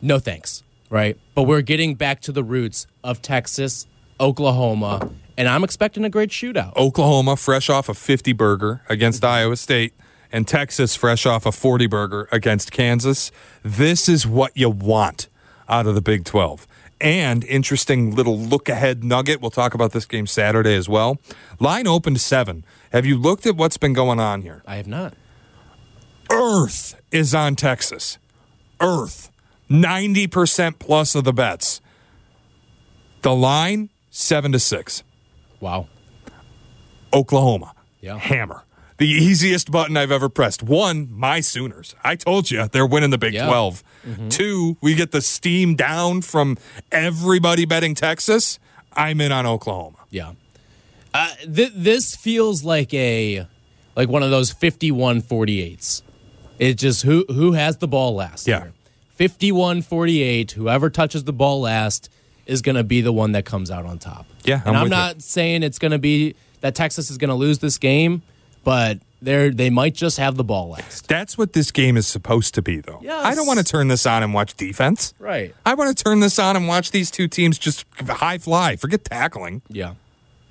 [0.00, 1.16] no thanks, right?
[1.34, 3.86] But we're getting back to the roots of Texas,
[4.20, 6.76] Oklahoma, and I'm expecting a great shootout.
[6.76, 9.34] Oklahoma fresh off a 50 burger against mm-hmm.
[9.34, 9.94] Iowa State
[10.32, 13.30] and Texas fresh off a 40 burger against Kansas.
[13.62, 15.28] This is what you want
[15.68, 16.66] out of the Big 12.
[17.00, 19.40] And interesting little look ahead nugget.
[19.40, 21.18] We'll talk about this game Saturday as well.
[21.60, 22.64] Line opened 7.
[22.92, 24.62] Have you looked at what's been going on here?
[24.66, 25.14] I have not.
[26.30, 28.18] Earth is on Texas.
[28.80, 29.30] Earth.
[29.70, 31.80] 90% plus of the bets.
[33.22, 35.02] The line 7 to 6.
[35.60, 35.88] Wow.
[37.12, 37.74] Oklahoma.
[38.00, 38.18] Yeah.
[38.18, 38.64] Hammer.
[38.98, 40.62] The easiest button I've ever pressed.
[40.62, 41.94] One, my Sooners.
[42.02, 43.46] I told you they're winning the Big Yeah.
[43.46, 43.82] 12.
[44.28, 46.56] Two, we get the steam down from
[46.90, 48.58] everybody betting Texas.
[48.94, 49.98] I'm in on Oklahoma.
[50.10, 50.32] Yeah.
[51.14, 53.46] Uh, th- this feels like a
[53.96, 56.02] like one of those 51-48s.
[56.58, 58.46] It just who who has the ball last.
[58.48, 58.62] Yeah.
[58.64, 58.72] here.
[59.18, 62.08] 51-48, whoever touches the ball last
[62.46, 64.26] is going to be the one that comes out on top.
[64.44, 64.96] Yeah, And I'm I'm, with you.
[64.98, 68.22] not saying it's going to be that Texas is going to lose this game,
[68.64, 71.08] but they they might just have the ball last.
[71.08, 73.00] That's what this game is supposed to be, though.
[73.02, 73.24] Yes.
[73.24, 75.14] I don't want to turn this on and watch defense.
[75.18, 75.54] Right.
[75.66, 78.76] I want to turn this on and watch these two teams just high fly.
[78.76, 79.62] Forget tackling.
[79.68, 79.94] Yeah.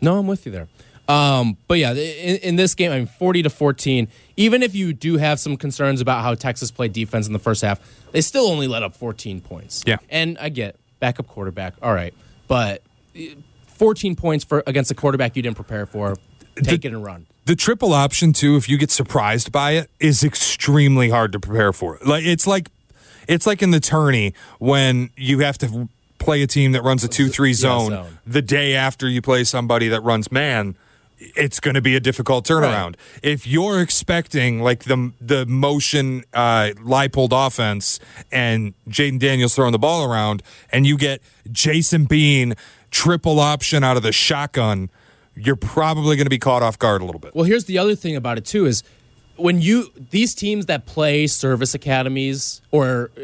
[0.01, 0.67] No, I'm with you there.
[1.07, 4.09] Um, but yeah, in, in this game, I mean, 40 to 14.
[4.35, 7.61] Even if you do have some concerns about how Texas played defense in the first
[7.61, 7.79] half,
[8.11, 9.83] they still only let up 14 points.
[9.87, 9.97] Yeah.
[10.09, 11.75] And I get backup quarterback.
[11.81, 12.13] All right.
[12.47, 12.83] But
[13.15, 13.21] uh,
[13.67, 16.17] 14 points for against a quarterback you didn't prepare for,
[16.61, 17.25] take it and run.
[17.47, 21.71] The triple option too, if you get surprised by it, is extremely hard to prepare
[21.71, 21.97] for.
[22.05, 22.69] Like it's like
[23.25, 25.87] it's like in the tourney when you have to
[26.19, 28.17] play a team that runs a two three zone, zone.
[28.27, 30.75] the day after you play somebody that runs man.
[31.19, 32.95] It's going to be a difficult turnaround.
[33.23, 39.79] If you're expecting like the the motion uh, Leipold offense and Jaden Daniels throwing the
[39.79, 42.55] ball around, and you get Jason Bean
[42.91, 44.89] triple option out of the shotgun,
[45.37, 47.35] you're probably going to be caught off guard a little bit.
[47.35, 48.83] Well, here's the other thing about it too is
[49.35, 53.21] when you these teams that play service academies or uh,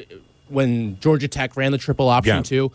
[0.49, 2.41] when Georgia Tech ran the triple option Yeah.
[2.43, 2.71] too,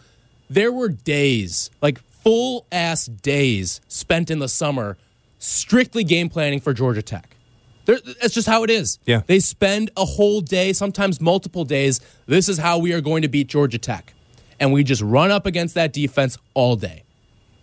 [0.50, 4.96] there were days like full ass days spent in the summer
[5.38, 7.36] strictly game planning for Georgia Tech.
[7.84, 8.98] They're, that's just how it is.
[9.06, 9.22] Yeah.
[9.26, 12.00] They spend a whole day, sometimes multiple days.
[12.26, 14.12] This is how we are going to beat Georgia Tech.
[14.60, 17.04] And we just run up against that defense all day.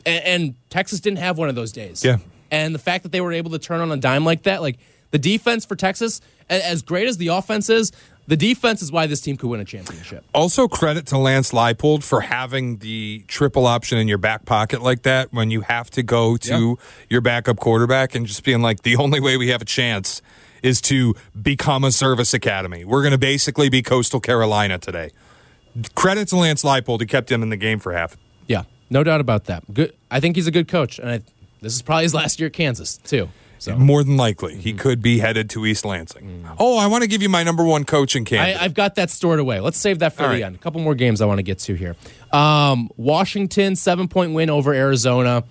[0.05, 2.03] And, and Texas didn't have one of those days.
[2.03, 2.17] Yeah.
[2.51, 4.77] And the fact that they were able to turn on a dime like that, like
[5.11, 7.91] the defense for Texas, as great as the offense is,
[8.27, 10.25] the defense is why this team could win a championship.
[10.33, 15.03] Also, credit to Lance Leipold for having the triple option in your back pocket like
[15.03, 18.95] that when you have to go to your backup quarterback and just being like, the
[18.95, 20.21] only way we have a chance
[20.63, 22.83] is to become a service academy.
[22.83, 25.11] We're going to basically be Coastal Carolina today.
[25.93, 27.01] Credit to Lance Leipold.
[27.01, 28.17] He kept him in the game for half.
[28.47, 29.63] Yeah, no doubt about that.
[29.73, 29.93] Good.
[30.11, 31.21] I think he's a good coach, and I,
[31.61, 33.29] this is probably his last year at Kansas too.
[33.57, 36.45] So More than likely, he could be headed to East Lansing.
[36.59, 38.61] Oh, I want to give you my number one coaching I, candidate.
[38.61, 39.59] I've got that stored away.
[39.61, 40.43] Let's save that for All the right.
[40.43, 40.55] end.
[40.55, 41.95] A couple more games I want to get to here.
[42.31, 45.45] Um, Washington seven point win over Arizona.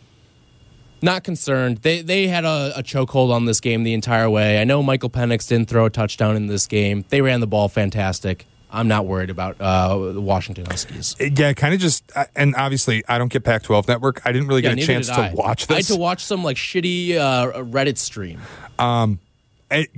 [1.02, 1.78] Not concerned.
[1.78, 4.60] They they had a, a chokehold on this game the entire way.
[4.60, 7.04] I know Michael Penix didn't throw a touchdown in this game.
[7.08, 8.46] They ran the ball fantastic.
[8.74, 11.14] I'm not worried about uh, the Washington Huskies.
[11.20, 14.20] yeah, kind of just, uh, and obviously, I don't get Pac 12 network.
[14.26, 16.42] I didn't really Yeah, get a chance to watch watch I had to watch some
[16.44, 18.40] like shitty uh, Reddit stream.
[18.78, 19.88] I-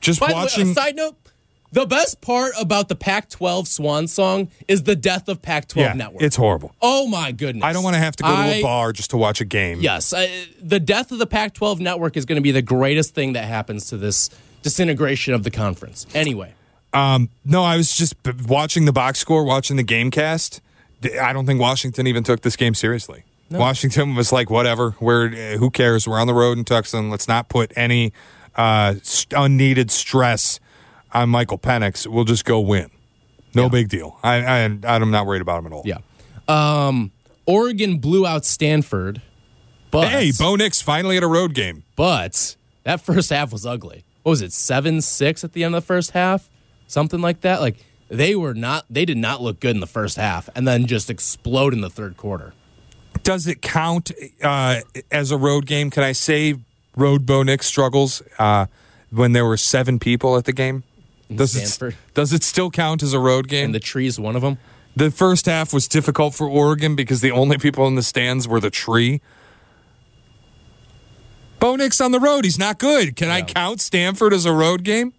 [0.00, 0.66] just By the watching.
[0.66, 1.16] way, a side note:
[1.72, 6.22] the best part about the Pac-12 Swan song is the death of Pac-12 yeah, network.
[6.22, 6.72] it's horrible.
[6.80, 7.64] oh my goodness!
[7.64, 9.80] I don't want to have to go to a bar just to watch a game.
[9.80, 10.28] Yes, uh,
[10.60, 13.86] the death of the Pac-12 network is going to be the greatest thing that happens
[13.88, 14.30] to this
[14.62, 16.06] disintegration of the conference.
[16.14, 16.54] Anyway,
[16.94, 20.60] No, I was just b- watching the box score, watching the game cast.
[21.20, 23.24] I don't think Washington even took this game seriously.
[23.50, 24.94] Washington was like, whatever.
[24.98, 26.08] We're uh, who cares?
[26.08, 27.10] We're on the road in Tucson.
[27.10, 28.12] Let's not put any
[28.56, 28.94] uh,
[29.36, 30.58] unneeded stress
[31.12, 32.06] on Michael Penix.
[32.06, 32.90] We'll just go win.
[33.54, 34.18] No big deal.
[34.22, 35.82] I, I I'm not worried about him at all.
[35.84, 35.98] yeah.
[36.48, 37.12] Um,
[37.44, 39.20] Oregon blew out Stanford,
[39.90, 41.84] but Hey, Bo Nix finally at a road game.
[41.94, 44.04] but that first half was ugly.
[44.22, 44.52] What was it?
[44.52, 46.48] Seven six at the end of the first half,
[46.86, 47.60] something like that.
[47.60, 47.76] Like
[48.08, 48.84] they were not.
[48.90, 51.90] They did not look good in the first half, and then just explode in the
[51.90, 52.54] third quarter.
[53.22, 54.10] Does it count
[54.42, 54.80] uh,
[55.10, 55.90] as a road game?
[55.90, 56.56] Can I say
[56.96, 58.66] road Bo Nix struggles uh,
[59.10, 60.82] when there were seven people at the game?
[61.34, 61.94] Does Stanford.
[61.94, 63.66] it, does it still count as a road game?
[63.66, 64.58] And the tree's one of them.
[64.94, 68.60] The first half was difficult for Oregon because the only people in the stands were
[68.60, 69.22] the tree.
[71.58, 72.44] Bo Nix on the road.
[72.44, 73.16] He's not good.
[73.16, 75.14] Can I count Stanford as a road game?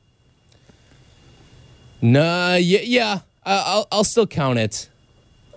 [2.03, 3.19] Nah, yeah, yeah.
[3.45, 4.89] I- I'll I'll still count it.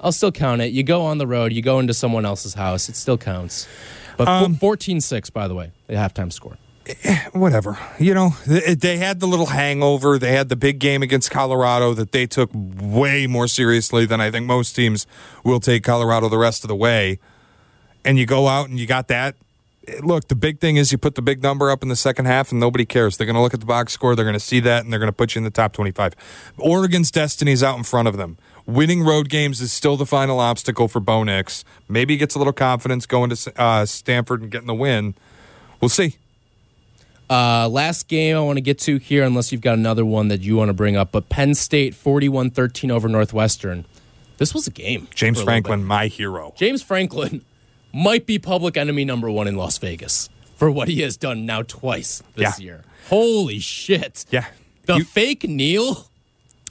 [0.01, 0.73] I'll still count it.
[0.73, 3.67] You go on the road, you go into someone else's house, it still counts.
[4.17, 6.57] But Um, 14 6, by the way, the halftime score.
[7.33, 7.77] Whatever.
[7.99, 10.19] You know, they had the little hangover.
[10.21, 14.31] They had the big game against Colorado that they took way more seriously than I
[14.31, 15.05] think most teams
[15.43, 17.19] will take Colorado the rest of the way.
[18.05, 19.35] And you go out and you got that.
[20.01, 22.51] Look, the big thing is you put the big number up in the second half
[22.51, 23.17] and nobody cares.
[23.17, 25.01] They're going to look at the box score, they're going to see that, and they're
[25.01, 26.15] going to put you in the top 25.
[26.59, 28.37] Oregon's destiny is out in front of them.
[28.67, 31.65] Winning road games is still the final obstacle for Bo Nix.
[31.89, 35.15] Maybe he gets a little confidence going to uh, Stanford and getting the win.
[35.81, 36.17] We'll see.
[37.29, 40.41] Uh, last game I want to get to here, unless you've got another one that
[40.43, 41.13] you want to bring up.
[41.13, 43.85] But Penn State 41 13 over Northwestern.
[44.39, 45.09] This was a game.
[45.15, 46.53] James for a little Franklin, my hero.
[46.57, 47.45] James Franklin
[47.97, 51.63] might be public enemy number one in Las Vegas for what he has done now
[51.63, 52.65] twice this Yeah.
[52.65, 52.85] year.
[53.09, 54.25] Holy shit.
[54.31, 54.45] Yeah.
[54.87, 56.09] The You- fake kneel.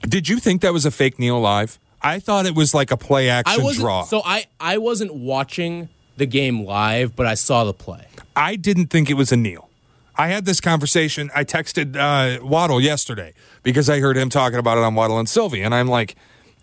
[0.07, 1.79] Did you think that was a fake kneel live?
[2.01, 4.03] I thought it was like a play I action draw.
[4.03, 8.05] so I I wasn't watching the game live, but I saw the play.
[8.35, 9.69] I didn't think it was a kneel.
[10.17, 11.29] I had this conversation.
[11.35, 15.27] I texted uh, Waddle yesterday because I heard him talking about it on Waddle and
[15.27, 16.15] Silvy, and I'm like,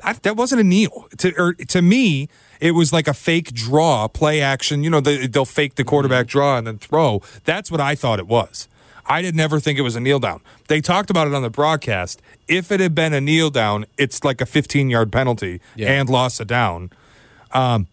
[0.03, 1.07] I, that wasn't a kneel.
[1.19, 2.29] To, or, to me,
[2.63, 4.85] it was like a fake draw, play action.
[4.85, 6.39] You know, they, they'll fake the quarterback mm-hmm.
[6.39, 7.21] draw and then throw.
[7.43, 8.69] That's what I thought it was.
[9.05, 10.41] I did never think it was a kneel down.
[10.69, 12.23] They talked about it on the broadcast.
[12.47, 15.91] If it had been a kneel down, it's like a 15 yard penalty Yeah.
[15.91, 16.91] and loss of down.
[17.51, 17.89] Um,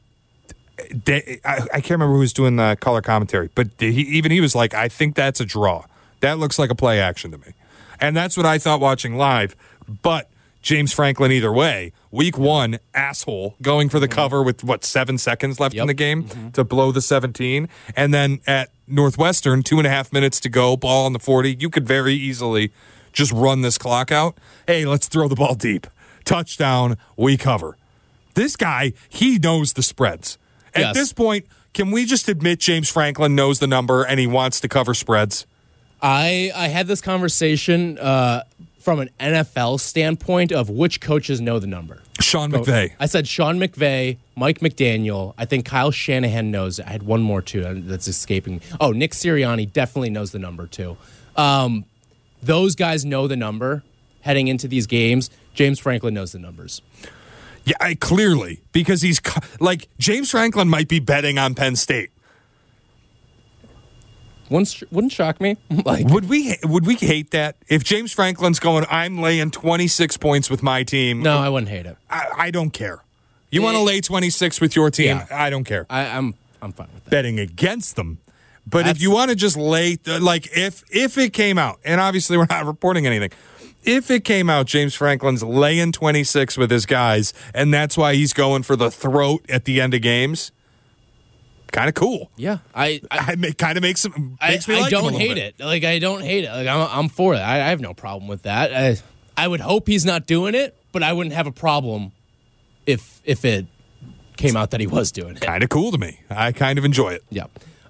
[0.93, 4.39] they, I, I can't remember who was doing the color commentary, but he, even he
[4.39, 5.86] was like, I think that's a draw.
[6.20, 7.53] That looks like a play action to me.
[7.99, 9.55] And that's what I thought watching live.
[10.03, 10.30] But
[10.61, 15.60] James Franklin, either way, week one, asshole, going for the cover with what, seven seconds
[15.60, 17.70] left in the game to blow the 17.
[17.95, 21.57] And then at Northwestern, two and a half minutes to go, ball on the 40.
[21.60, 22.72] You could very easily
[23.14, 24.38] just run this clock out.
[24.68, 25.88] Hey, let's throw the ball deep.
[26.26, 27.78] Touchdown, we cover.
[28.36, 30.38] This guy, he knows the spreads.
[30.76, 30.95] At Yes.
[30.95, 34.68] this point, can we just admit James Franklin knows the number and he wants to
[34.68, 35.45] cover spreads?
[36.01, 38.43] I I had this conversation uh,
[38.80, 42.01] from an NFL standpoint of which coaches know the number.
[42.19, 42.93] Sean McVay.
[42.99, 45.34] I said Sean McVay, Mike McDaniel.
[45.38, 46.88] I think Kyle Shanahan knows it.
[46.88, 48.61] I had one more too that's escaping me.
[48.80, 50.97] Oh, Nick Sirianni definitely knows the number too.
[51.36, 51.86] Um,
[52.41, 53.84] those guys know the number
[54.21, 55.30] heading into these games.
[55.53, 56.82] James Franklin knows the numbers.
[57.65, 59.21] Yeah, I, clearly because he's
[59.59, 62.11] like James Franklin might be betting on Penn State.
[64.50, 65.58] Wouldn't, wouldn't shock me.
[65.86, 68.86] like Would we would we hate that if James Franklin's going?
[68.89, 71.22] I'm laying 26 points with my team.
[71.22, 71.97] no, I wouldn't hate it.
[72.10, 73.04] I, I don't care.
[73.52, 73.86] You want to eh.
[73.86, 75.18] lay 26 with your team?
[75.18, 75.28] Yeah.
[75.32, 75.86] I don't care.
[75.89, 77.10] I, I'm I'm fine with that.
[77.10, 78.20] betting against them.
[78.68, 82.38] But if you want to just lay, like if if it came out, and obviously
[82.38, 83.32] we're not reporting anything.
[83.84, 88.34] If it came out, James Franklin's laying 26 with his guys, and that's why he's
[88.34, 90.52] going for the throat at the end of games.
[91.72, 92.32] Kind of cool.
[92.36, 95.13] Yeah, I I, I make, kind of makes him I, makes me I like don't
[95.13, 95.55] hate bit.
[95.59, 95.63] it.
[95.63, 96.49] Like I don't hate it.
[96.49, 97.39] Like I'm I'm for it.
[97.39, 98.74] I, I have no problem with that.
[98.74, 98.97] I,
[99.43, 102.11] I would hope he's not doing it, but I wouldn't have a problem
[102.86, 103.67] if if it
[104.38, 105.41] came out that he was doing it.
[105.41, 106.20] Kind of cool to me.
[106.30, 107.24] I kind of enjoy it.
[107.30, 107.45] Yeah.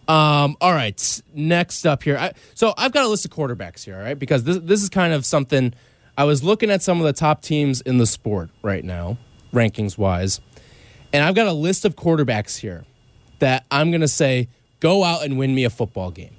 [0.07, 1.21] Um, all right.
[1.35, 2.17] Next up here.
[2.17, 4.17] I, so I've got a list of quarterbacks here, all right?
[4.17, 5.73] Because this, this is kind of something
[6.17, 9.19] I was looking at some of the top teams in the sport right now,
[9.53, 10.41] rankings wise.
[11.13, 12.83] And I've got a list of quarterbacks here
[13.39, 14.47] that I'm going to say
[14.79, 16.35] go out and win me a football game.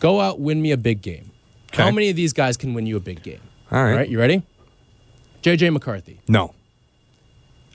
[0.00, 1.30] Go out, win me a big game.
[1.72, 3.40] How many of these guys can win you a big game?
[3.72, 3.90] All right.
[3.92, 4.42] All right, you ready?
[5.42, 6.20] JJ McCarthy.
[6.28, 6.54] No,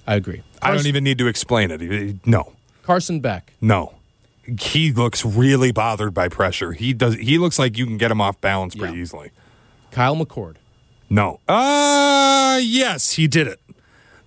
[0.08, 0.42] I agree.
[0.62, 2.26] I don't even need to explain it.
[2.26, 2.54] No,
[2.84, 3.54] Carson Beck.
[3.62, 3.94] no.
[4.60, 6.72] He looks really bothered by pressure.
[6.72, 7.14] He does.
[7.14, 9.02] He looks like you can get him off balance pretty Yeah.
[9.04, 9.30] easily.
[9.92, 10.56] Kyle McCord.
[11.08, 11.40] No.
[11.48, 13.60] Uh yes, he did it.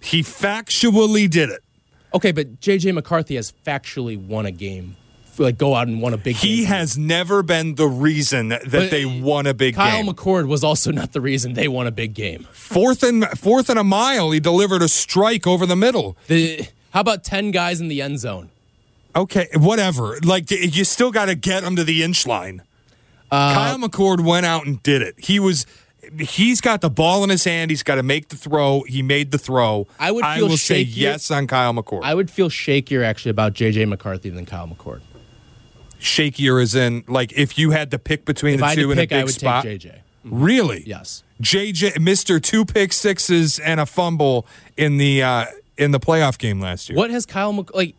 [0.01, 1.65] He factually did it.
[2.15, 4.97] Okay, but JJ McCarthy has factually won a game.
[5.39, 6.43] Like go out and won a big game.
[6.51, 9.83] He has never been the reason that But they won a big game.
[9.83, 10.13] Kyle game.
[10.15, 12.47] McCord was also not the reason they won a big game.
[12.53, 16.19] fourth and fourth and a mile, he delivered a strike over the middle.
[16.27, 18.51] The how about ten guys in the end zone?
[19.17, 20.19] Okay, whatever.
[20.23, 22.63] Like you still got to get him to the inch line.
[23.31, 25.15] Uh, Kyle McCord went out and did it.
[25.19, 25.65] He was.
[26.19, 27.71] He's got the ball in his hand.
[27.71, 28.83] He's got to make the throw.
[28.89, 29.87] He made the throw.
[30.01, 32.01] I would I feel will say shakier- yes on Kyle McCord.
[32.03, 35.01] I would feel shakier actually about JJ McCarthy than Kyle McCord.
[36.01, 39.11] Shakier is in like if you had to pick between If the two in pick,
[39.13, 39.63] a big I would spot.
[39.65, 39.99] take JJ.
[40.25, 40.83] Really?
[40.87, 41.23] Yes.
[41.41, 44.47] JJ, Mister Two Pick Sixes and a fumble
[44.77, 45.47] in the uh,
[45.79, 46.97] in the playoff game last year.
[46.97, 47.95] What has Kyle Mc like?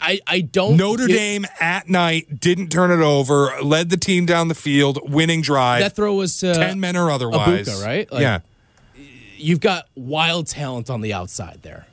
[0.00, 4.26] I I don't Notre get- Dame at night didn't turn it over, led the team
[4.26, 7.68] down the field, winning drive, That throw was to ten men or otherwise.
[7.68, 8.12] Egbuka, right?
[8.12, 8.38] Like- yeah,
[9.36, 11.86] You've got wild talent on the outside there.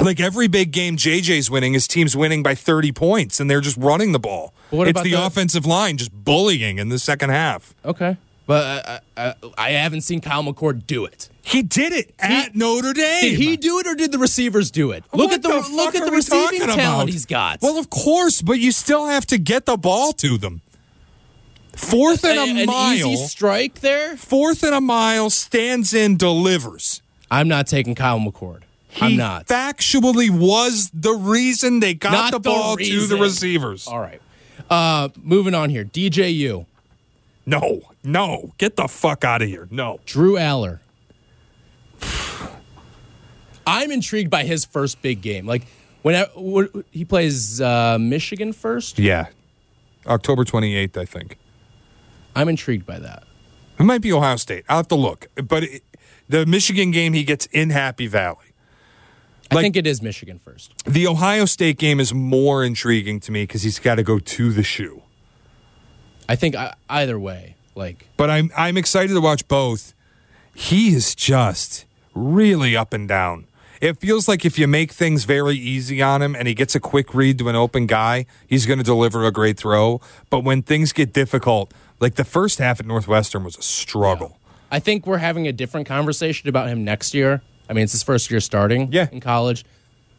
[0.00, 3.76] like every big game JJ's winning, his team's winning by thirty points, and they're just
[3.76, 4.52] running the ball.
[4.70, 7.74] But what it's about the, the- offensive line just bullying in the second half.
[7.84, 8.16] Okay,
[8.46, 11.28] but I, I, I haven't seen Kyle McCord do it.
[11.44, 13.22] He did it at Notre Dame.
[13.32, 15.04] Did he do it or did the receivers do it?
[15.12, 17.08] Look What at the, fuck look at the receiving talent about?
[17.08, 17.60] he's got.
[17.62, 20.60] Well, of course, but you still have to get the ball to them.
[21.74, 22.94] Fourth and a an mile.
[22.94, 24.16] easy strike there.
[24.16, 27.00] Fourth and a mile stands in, delivers.
[27.30, 28.60] I'm not taking Kyle McCord.
[29.00, 29.46] I'm not.
[29.46, 33.88] Factually, was the reason they got Not the the ball to the receivers.
[33.88, 34.20] All right.
[34.68, 35.84] Uh, moving on here.
[35.84, 36.66] DJU.
[37.46, 39.68] No, no, get the fuck out of here.
[39.70, 40.00] No.
[40.06, 40.80] Drew Allar.
[43.66, 45.46] I'm intrigued by his first big game.
[45.46, 45.62] Like
[46.02, 48.98] when I- what- he plays uh, Michigan first.
[48.98, 49.26] Yeah.
[50.06, 51.38] October 28th, I think.
[52.34, 53.24] I'm intrigued by that.
[53.78, 54.64] It might be Ohio State.
[54.68, 55.28] I'll have to look.
[55.36, 55.82] But it,
[56.28, 58.46] the Michigan game, he gets in Happy Valley.
[59.50, 60.72] I think it is Michigan first.
[60.86, 64.50] The Ohio State game is more intriguing to me because he's got to go to
[64.52, 65.02] the shoe.
[66.26, 69.94] I think I, either way, like But I'm I'm excited to watch both.
[70.54, 73.46] He is just really up and down.
[73.80, 76.80] It feels like if you make things very easy on him and he gets a
[76.80, 80.00] quick read to an open guy, he's going to deliver a great throw.
[80.30, 84.38] But when things get difficult, like the first half at Northwestern was a struggle.
[84.70, 87.42] I think we're having a different conversation about him next year.
[87.68, 89.08] I mean, it's his first year starting Yeah.
[89.10, 89.64] in college.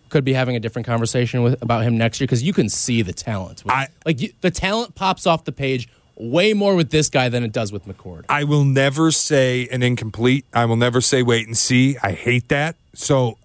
[0.09, 3.01] Could be having a different conversation with about him next year because you can see
[3.01, 3.63] the talent.
[3.69, 7.43] I- like you, the talent pops off the page way more with this guy than
[7.43, 8.25] it does with McCord.
[8.29, 10.45] I will never say an incomplete.
[10.53, 11.97] I will never say wait and see.
[12.03, 12.75] I hate that.
[12.93, 13.37] So,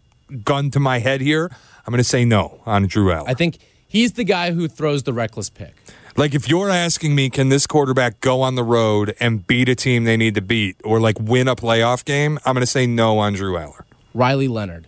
[0.44, 1.50] gun to my head here,
[1.86, 3.30] I'm going to say no on Drew Allen.
[3.30, 5.74] I think he's the guy who throws the reckless pick.
[6.16, 9.76] Like if you're asking me, can this quarterback go on the road and beat a
[9.76, 12.40] team they need to beat, or like win a playoff game?
[12.44, 13.82] I'm going to say no on Drew Allar.
[14.14, 14.87] Riley Leonard.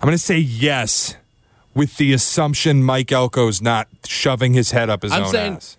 [0.00, 1.16] I'm going to say yes,
[1.74, 5.76] with the assumption Mike Elko's not shoving his head up his I'm own saying- ass.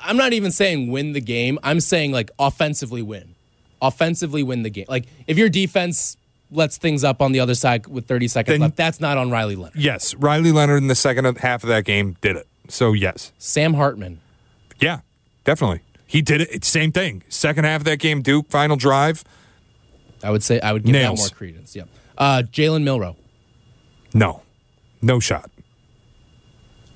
[0.00, 1.58] I'm not even saying win the game.
[1.64, 3.34] I'm saying like offensively win.
[3.82, 4.86] Offensively win the game.
[4.88, 6.16] Like if your defense
[6.52, 8.76] lets things up on the other side with 30 seconds Then- left.
[8.76, 9.76] That's not on Riley Leonard.
[9.76, 12.46] Yes, Riley Leonard in the second half of that game did it.
[12.68, 14.20] So yes, Sam Hartman.
[14.80, 15.00] yeah,
[15.44, 15.80] definitely.
[16.06, 16.64] He did it.
[16.64, 17.22] Same thing.
[17.28, 19.24] Second half of that game, Duke final drive.
[20.22, 21.18] I would say I would give Nails.
[21.24, 21.74] that more credence.
[21.76, 21.82] Yeah.
[22.16, 23.16] Uh, Jalen Milroe.
[24.14, 24.42] No,
[25.02, 25.50] no shot.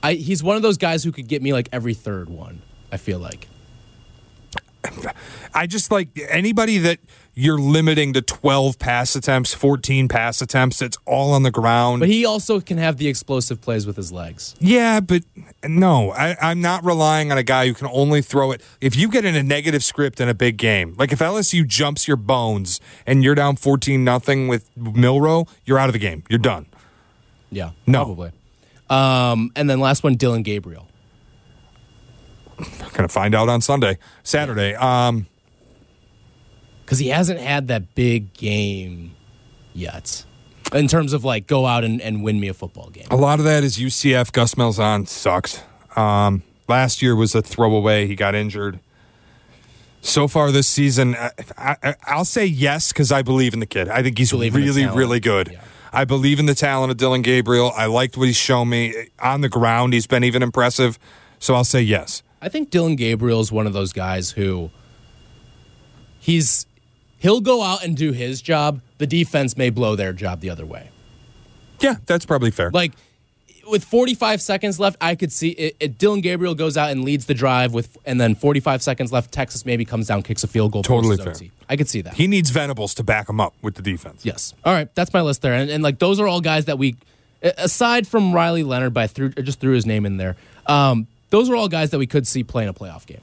[0.03, 2.63] I, he's one of those guys who could get me like every third one.
[2.91, 3.49] I feel like.
[5.55, 6.99] I just like anybody that
[7.35, 10.83] you're limiting to 12 pass attempts, 14 pass attempts.
[10.83, 12.01] It's all on the ground.
[12.01, 14.55] But he also can have the explosive plays with his legs.
[14.59, 15.23] Yeah, but
[15.65, 18.61] no, I, I'm not relying on a guy who can only throw it.
[18.81, 22.09] If you get in a negative script in a big game, like if LSU jumps
[22.09, 26.25] your bones and you're down 14 nothing with Milroe, you're out of the game.
[26.29, 26.67] You're done.
[27.53, 28.05] Yeah, No.
[28.05, 28.33] probably.
[28.91, 30.89] Um, and then last one, Dillon Gabriel.
[32.95, 34.75] Gonna find out on Sunday, Saturday.
[34.75, 35.27] Um,
[36.85, 39.15] because he hasn't had that big game
[39.73, 40.25] yet
[40.75, 43.07] in terms of like go out and, and win me a football game.
[43.11, 44.31] a lot of that is UCF.
[44.33, 45.63] Gus Malzahn sucks.
[45.97, 48.07] Um, last year was a throwaway.
[48.07, 48.79] He got injured.
[50.03, 53.89] So far this season, I, I, I'll say yes because I believe in the kid.
[53.89, 54.51] I think he's really,
[54.89, 55.51] really good.
[55.53, 55.61] Yeah.
[55.93, 57.73] I believe in the talent of Dillon Gabriel.
[57.77, 59.93] I liked what he's shown me on the ground.
[59.93, 60.99] He's been even impressive.
[61.39, 62.23] So I'll say yes.
[62.41, 64.71] I think Dillon Gabriel is one of those guys who
[66.19, 66.67] he's
[67.19, 68.81] he'll go out and do his job.
[68.99, 70.91] The defense may blow their job the other way.
[71.81, 72.71] Yeah, that's probably fair.
[72.71, 72.93] Like
[73.69, 77.27] with 45 seconds left, I could see it, it, Dillon Gabriel goes out and leads
[77.27, 79.33] the drive with, and then 45 seconds left.
[79.33, 80.83] Texas maybe comes down, kicks a field goal.
[80.83, 81.31] Totally fair.
[81.31, 81.51] OT.
[81.69, 82.15] I could see that.
[82.15, 84.25] he needs Venables to back him up with the defense.
[84.25, 84.55] Yes.
[84.65, 86.97] All right, that's my list there, and, and like those are all guys that we,
[87.43, 90.37] aside from Riley Leonard, threw I just threw his name in there.
[90.67, 93.21] Um, those are all guys that we could see play in a playoff game.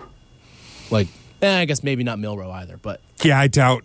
[0.90, 1.08] Like,
[1.42, 3.84] eh, I guess maybe not Milroe either, but Yeah, I doubt.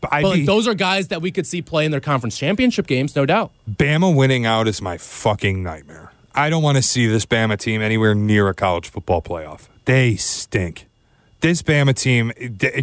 [0.00, 2.00] But I'd but like be- those are guys that we could see play in their
[2.00, 3.52] conference championship games, no doubt.
[3.70, 6.12] Bama winning out is my fucking nightmare.
[6.34, 9.68] I don't want to see this Bama team anywhere near a college football playoff.
[9.86, 10.86] They stink.
[11.40, 12.32] This Bama team,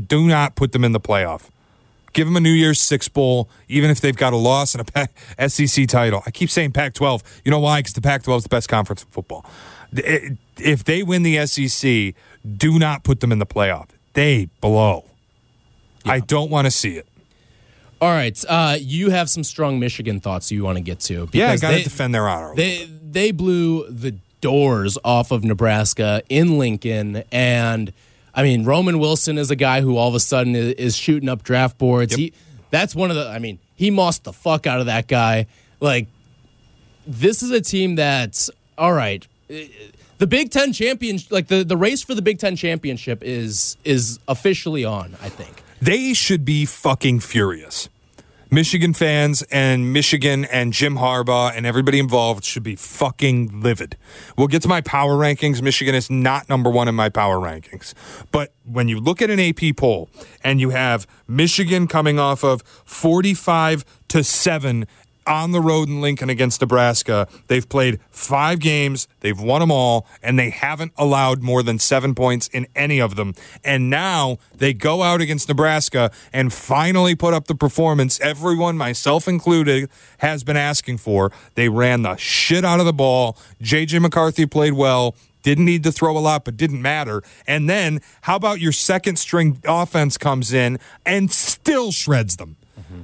[0.07, 1.49] do not put them in the playoff.
[2.13, 4.87] Give them a New Year's Six bowl, even if they've got a loss and
[5.39, 6.21] a SEC title.
[6.27, 7.23] I keep saying Pac 12.
[7.43, 7.79] You know why?
[7.79, 9.45] Because the Pac 12 is the best conference in football.
[9.91, 12.13] If they win the SEC,
[12.57, 13.89] do not put them in the playoff.
[14.13, 15.05] They blow.
[16.05, 17.07] I don't want to see it.
[18.01, 21.29] All right, uh, you have some strong Michigan thoughts you want to get to.
[21.31, 22.53] Yeah, I got to defend their honor.
[22.53, 27.93] They they blew the doors off of Nebraska in Lincoln, and
[28.35, 31.29] I mean Roman Wilson is a guy who all of a sudden is, is shooting
[31.29, 32.13] up draft boards.
[32.13, 32.33] He
[32.71, 33.29] that's one of the.
[33.29, 35.47] I mean he mossed the fuck out of that guy.
[35.79, 36.07] Like
[37.07, 39.25] this is a team that's all right.
[39.49, 39.67] eh,
[40.17, 44.19] The Big Ten championship, like the, the race for the Big Ten championship, is is
[44.27, 45.15] officially on.
[45.21, 45.63] I think.
[45.81, 47.89] They should be fucking furious.
[48.53, 53.97] Michigan fans and Michigan and Jim Harbaugh and everybody involved should be fucking livid.
[54.37, 55.59] We'll get to my power rankings.
[55.63, 57.95] Michigan is not number one in my power rankings.
[58.31, 60.07] But when you look at an AP poll
[60.43, 64.85] and you have Michigan coming off of 45 to 7
[65.27, 67.27] on the road in Lincoln against Nebraska.
[67.47, 72.15] They've played five games, they've won them all, and they haven't allowed more than seven
[72.15, 73.33] points in any of them.
[73.63, 79.27] And now they go out against Nebraska and finally put up the performance everyone, myself
[79.27, 81.31] included, has been asking for.
[81.55, 83.37] They ran the shit out of the ball.
[83.61, 85.15] JJ McCarthy played well.
[85.43, 87.21] Didn't need to throw a lot, but didn't matter.
[87.45, 92.55] And then, how about your second string offense comes in and still shreds them?
[92.79, 93.01] Mm-hmm.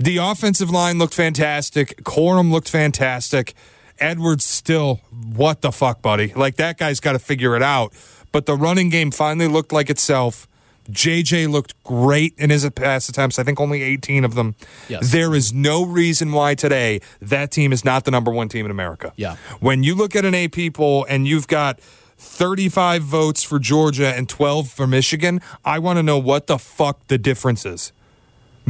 [0.00, 2.02] The offensive line looked fantastic.
[2.04, 3.52] Corum looked fantastic.
[3.98, 6.32] Edwards still, what the fuck, buddy?
[6.32, 7.92] Like that guy's got to figure it out.
[8.32, 10.48] But the running game finally looked like itself.
[10.90, 13.38] JJ looked great in his pass attempts.
[13.38, 14.54] I think only 18 of them.
[14.88, 15.12] Yes.
[15.12, 18.70] There is no reason why today that team is not the number one team in
[18.70, 19.12] America.
[19.16, 19.36] Yeah.
[19.60, 21.78] When you look at an AP poll and you've got
[22.16, 27.06] 35 votes for Georgia and 12 for Michigan, I want to know what the fuck
[27.08, 27.92] the difference is.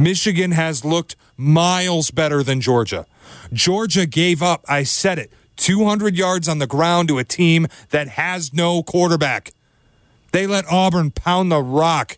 [0.01, 3.05] Michigan has looked miles better than Georgia.
[3.53, 8.07] Georgia gave up, I said it, 200 yards on the ground to a team that
[8.07, 9.51] has no quarterback.
[10.31, 12.17] They let Auburn pound the rock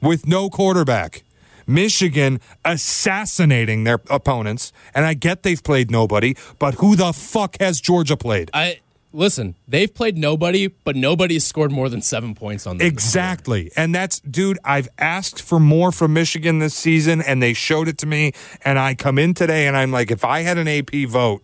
[0.00, 1.22] with no quarterback.
[1.66, 7.82] Michigan assassinating their opponents, and I get they've played nobody, but who the fuck has
[7.82, 8.50] Georgia played?
[8.54, 8.80] I
[9.12, 9.54] listen.
[9.68, 12.86] They've played nobody, but nobody's scored more than seven points on them.
[12.86, 13.70] Exactly.
[13.76, 17.98] And that's, dude, I've asked for more from Michigan this season, and they showed it
[17.98, 18.32] to me.
[18.64, 21.42] And I come in today and I'm like, if I had an AP vote,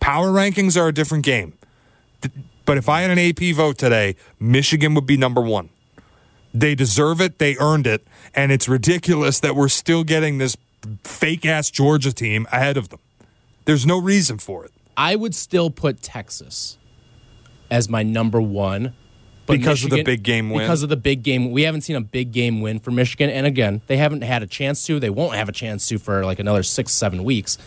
[0.00, 1.54] power rankings are a different game.
[2.64, 5.70] But if I had an AP vote today, Michigan would be number one.
[6.52, 7.38] They deserve it.
[7.38, 8.06] They earned it.
[8.34, 10.56] And it's ridiculous that we're still getting this
[11.04, 13.00] fake ass Georgia team ahead of them.
[13.64, 14.72] There's no reason for it.
[14.96, 16.77] I would still put Texas
[17.70, 18.94] as my number one.
[19.46, 20.60] but Because of the big game win?
[20.64, 21.50] Because of the big game.
[21.50, 23.30] We haven't seen a big game win for Michigan.
[23.30, 24.98] And again, they haven't had a chance to.
[25.00, 27.58] They won't have a chance to for like another six, seven weeks.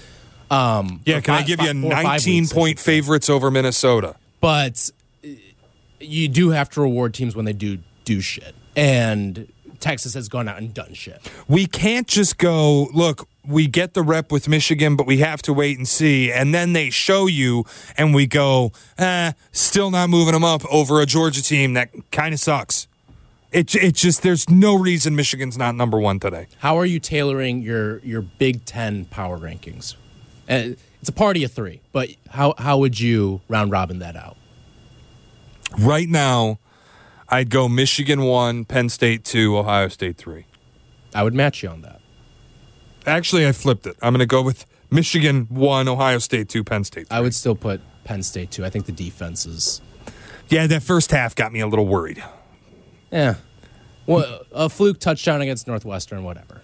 [0.49, 3.29] Um, Yeah, can I five- give you a five- or five 19 weeks, point favorites
[3.29, 4.15] over Minnesota?
[4.41, 4.89] But
[5.23, 5.27] uh,
[5.99, 8.53] you do have to reward teams when they do do shit.
[8.75, 9.47] And
[9.79, 11.21] Texas has gone out and done shit.
[11.47, 15.51] we can't just go look we get the rep with michigan but we have to
[15.53, 17.63] wait and see and then they show you
[17.97, 22.33] and we go eh, still not moving them up over a georgia team that kind
[22.33, 22.87] of sucks
[23.51, 27.61] it, it just there's no reason michigan's not number one today How are you tailoring
[27.61, 29.95] your your Big Ten power rankings?
[30.49, 34.37] Uh, it's a party of three, but how how would you round robin that out?
[35.79, 36.59] right now
[37.29, 40.45] i'd go michigan 1 penn state 2 ohio state 3
[41.13, 42.00] I would match you on that.
[43.05, 46.83] Actually i flipped it i'm going to go with michigan 1 ohio state 2 penn
[46.83, 47.17] state 3.
[47.17, 48.65] I would still put Penn State two.
[48.65, 49.79] I think the defense is
[50.49, 52.23] yeah that first half got me a little worried
[53.11, 53.35] yeah.
[54.07, 56.61] Well, a fluke touchdown against Northwestern, whatever.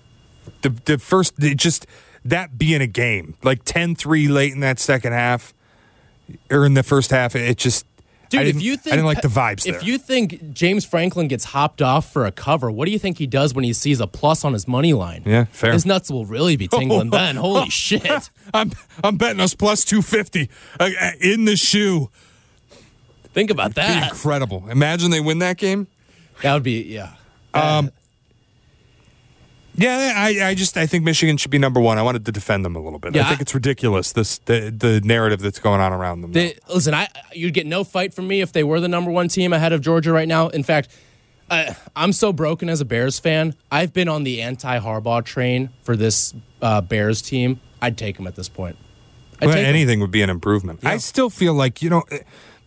[0.62, 1.86] the the first it just
[2.26, 5.54] that being a game like 10-3 late in that second half
[6.50, 7.86] or in the first half it just
[8.30, 9.84] Dude, if you think I didn't like the vibes if there.
[9.84, 13.28] you think James Franklin gets hopped off for a cover, what do you think he
[13.28, 15.24] does when he sees a plus on his money line?
[15.26, 15.74] Yeah, fair.
[15.74, 17.36] His nuts will really be tingling then.
[17.48, 18.30] Holy shit!
[18.54, 18.72] I'm
[19.04, 20.50] I'm betting us plus 250
[20.80, 22.10] uh, uh, in the shoe.
[23.34, 24.12] Think about that.
[24.12, 24.68] Incredible.
[24.70, 25.88] Imagine they win that game.
[26.42, 27.14] That would be yeah.
[29.78, 31.98] Yeah, I, I just I think Michigan should be number one.
[31.98, 33.16] I wanted to defend them a little bit.
[33.16, 36.32] Yeah, I think I- it's ridiculous this the the narrative that's going on around them.
[36.32, 39.28] They, listen, I you'd get no fight from me if they were the number one
[39.28, 40.48] team ahead of Georgia right now.
[40.50, 40.90] In fact,
[41.50, 43.56] I, I'm so broken as a Bears fan.
[43.72, 47.62] I've been on the anti Harbaugh train for this uh, Bears team.
[47.82, 48.76] I'd take them at this point.
[49.42, 50.80] Well, anything would be an improvement.
[50.84, 52.04] I still feel like you know,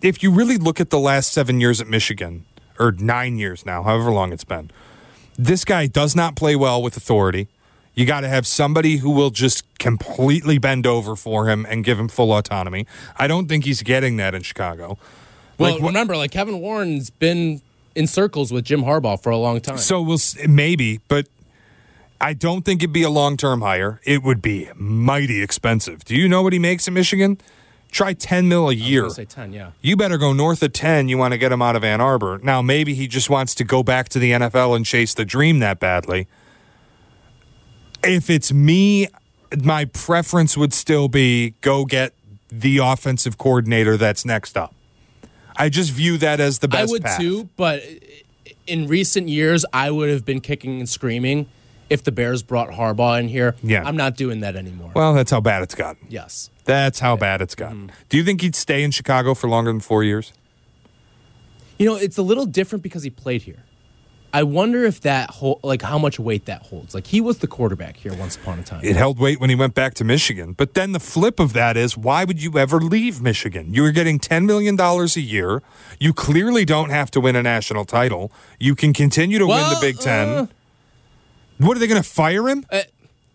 [0.01, 2.47] if you really look at the last seven years at Michigan
[2.79, 4.71] or nine years now, however long it's been,
[5.37, 7.49] this guy does not play well with authority.
[7.95, 11.99] You got to have somebody who will just completely bend over for him and give
[11.99, 12.87] him full autonomy.
[13.19, 14.97] I don't think he's getting that in Chicago.
[15.59, 17.61] Well, Like, remember, like Kevin Warren's been
[17.95, 19.79] in circles with Jim Harbaugh for a long time.
[19.79, 20.19] So we'll
[20.49, 21.27] maybe, but
[22.21, 24.01] I don't think it'd be a long term hire.
[24.05, 26.05] It would be mighty expensive.
[26.05, 27.39] Do you know what he makes in Michigan?
[27.91, 29.09] Try ten mil a year.
[29.11, 29.73] say ten, yeah.
[29.81, 31.09] You better go north of ten.
[31.09, 32.39] You want to get him out of Ann Arbor.
[32.43, 35.59] Now maybe he just wants to go back to the NFL and chase the dream
[35.59, 36.29] that badly.
[38.03, 39.09] If it's me,
[39.63, 42.15] my preference would still be go get
[42.49, 44.75] the offensive coordinator that's next up.
[45.57, 46.89] I just view that as the best.
[46.89, 47.21] I would path.
[47.21, 47.83] too, but
[48.67, 51.47] in recent years, I would have been kicking and screaming
[51.91, 53.55] if the Bears brought Harbaugh in here.
[53.63, 53.83] Yeah.
[53.85, 54.93] I'm not doing that anymore.
[54.95, 56.07] Well, that's how bad it's gotten.
[56.09, 56.49] yes.
[56.65, 57.91] That's how bad it's gotten.
[58.09, 60.33] Do you think he'd stay in Chicago for longer than four years?
[61.79, 63.65] You know, it's a little different because he played here.
[64.33, 66.95] I wonder if that whole like how much weight that holds.
[66.95, 68.85] Like he was the quarterback here once upon a time.
[68.85, 70.53] It held weight when he went back to Michigan.
[70.53, 73.75] But then the flip of that is why would you ever leave Michigan?
[73.75, 75.63] You were getting $10 million a year.
[75.99, 78.31] You clearly don't have to win a national title.
[78.61, 80.29] You can continue to win the Big Ten.
[80.29, 80.47] uh,
[81.67, 82.65] what are they going to fire him?
[82.71, 82.83] Uh,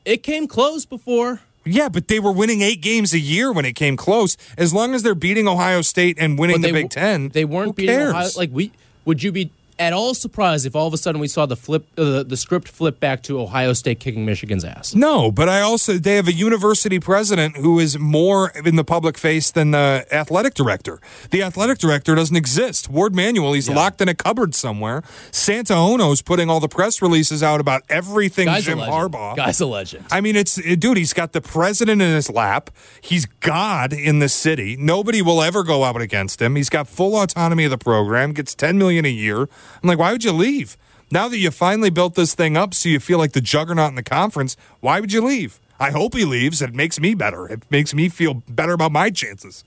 [0.04, 1.42] it came close before.
[1.66, 4.38] yeah, but they were winning eight games a year when it came close.
[4.58, 7.70] As long as they're beating Ohio State and winning But the Big Ten, They weren't
[7.70, 8.10] who beating cares?
[8.12, 8.30] Ohio.
[8.38, 8.72] Like we
[9.06, 11.86] would you be at all surprised if all of a sudden we saw the flip
[11.98, 14.96] uh, the script flip back to Ohio State kicking Michigan's ass?
[14.96, 19.18] No, but I also they have a university president who is more in the public
[19.18, 21.00] face than the athletic director.
[21.32, 22.90] The athletic director doesn't exist.
[22.90, 25.04] Warde Manuel, he's locked in a cupboard somewhere.
[25.32, 28.80] Santa Ono's putting all the press releases out about everything Guy's Jim.
[28.80, 29.36] Harbaugh.
[29.36, 30.06] Guy's a legend.
[30.12, 30.98] I mean, it's it- dude.
[30.98, 32.70] He's got the president in his lap.
[33.02, 34.78] He's God in the city.
[34.78, 36.56] Nobody will ever go out against him.
[36.56, 38.32] He's got full autonomy of the program.
[38.34, 39.48] Gets ten million a year.
[39.82, 40.78] I'm like, why would you leave?
[41.12, 43.96] Now that you finally built this thing up, so you feel like the juggernaut in
[43.96, 45.60] the conference, why would you leave?
[45.80, 46.62] I hope he leaves.
[46.62, 47.48] It makes me better.
[47.48, 49.64] It makes me feel better about my chances.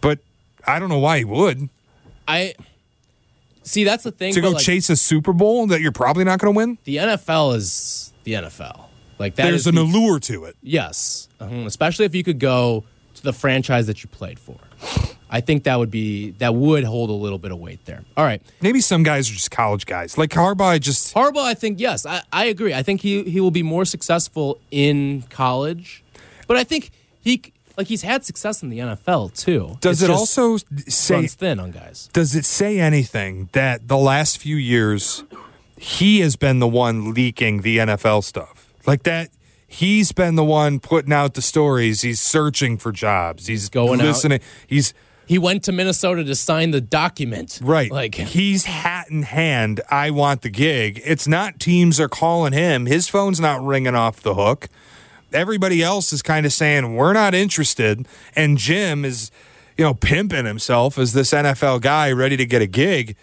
[0.00, 0.18] But
[0.66, 1.68] I don't know why he would
[2.28, 2.54] I
[3.62, 4.32] see that's the thing.
[4.34, 6.78] to go like, chase a Super Bowl that you're probably not going to win.
[6.84, 8.84] the NFL is the NFL.
[9.18, 10.56] Like that There's an the- allure to it.
[10.62, 12.84] Yes, uh especially if you could go
[13.14, 14.58] to the franchise that you played for.
[15.34, 18.02] I think that would be that would hold a little bit of weight there.
[18.16, 20.16] All right, Maybe some guys are just college guys.
[20.16, 21.44] Like Harbaugh, just Harbaugh.
[21.44, 22.72] I think yes, I, I agree.
[22.72, 26.04] I think he he will be more successful in college,
[26.46, 27.42] but I think he
[27.76, 29.76] like he's had success in the NFL too.
[29.80, 32.08] Does It's it also say runs thin on guys?
[32.12, 35.24] does it say anything that the last few years
[35.76, 38.72] he has been the one leaking the NFL stuff?
[38.86, 39.30] Like that
[39.66, 42.02] he's been the one putting out the stories.
[42.02, 43.48] He's searching for jobs.
[43.48, 44.40] He's Going out.
[44.68, 44.94] He's
[45.26, 47.60] He went to Minnesota to sign the document.
[47.62, 47.90] Right.
[47.90, 49.80] Like he's hat in hand.
[49.90, 51.00] I want the gig.
[51.04, 52.86] It's not teams are calling him.
[52.86, 54.68] His phone's not ringing off the hook.
[55.32, 58.06] Everybody else is kind of saying we're not interested.
[58.36, 59.30] And Jim is,
[59.76, 63.16] you know, pimping himself as this NFL guy ready to get a gig.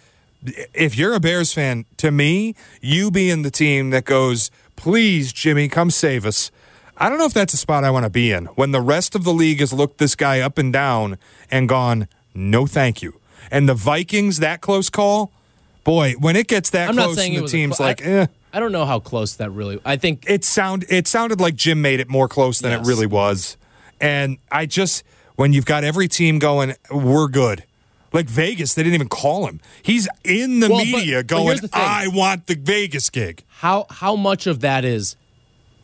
[0.73, 5.69] If you're a Bears fan, to me, you being the team that goes, please, Jimmy,
[5.69, 6.51] come save us.
[7.01, 9.15] I don't know if that's a spot I want to be in when the rest
[9.15, 11.17] of the league has looked this guy up and down
[11.49, 13.19] and gone, no, thank you.
[13.49, 15.31] And the Vikings, that close call,
[15.83, 18.09] boy, when it gets that I'm close not saying and the team's cl- like, I,
[18.09, 18.27] eh.
[18.53, 19.79] I don't know how close that really.
[19.83, 22.85] I think It sound it sounded like Jim made it more close than Yes.
[22.85, 23.57] it really was.
[23.99, 25.03] And I just
[25.37, 27.63] when you've got every team going, we're good.
[28.13, 29.59] Like Vegas, they didn't even call him.
[29.81, 31.69] He's in the Well, media but going, the.
[31.73, 33.43] I want the Vegas gig.
[33.59, 35.15] how how much of that is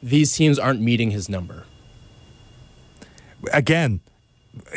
[0.01, 1.65] these teams aren't meeting his number.
[3.53, 4.01] Again,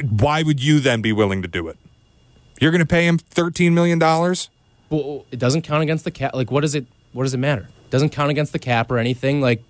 [0.08, 1.78] why would you then be willing to do it?
[2.60, 3.98] You're going to pay him $13 million?
[3.98, 6.34] Well, it doesn't count against the cap.
[6.34, 6.86] Like, what does it?
[7.12, 7.62] What does it matter?
[7.62, 9.40] It doesn't count against the cap or anything.
[9.40, 9.62] Like,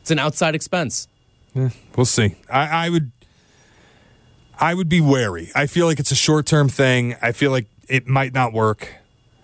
[0.00, 1.08] it's an outside expense.
[1.56, 2.36] Eh, we'll see.
[2.48, 3.10] I, I would
[4.58, 5.50] I would be wary.
[5.54, 7.16] I feel like it's a short term thing.
[7.20, 8.94] I feel like it might not work.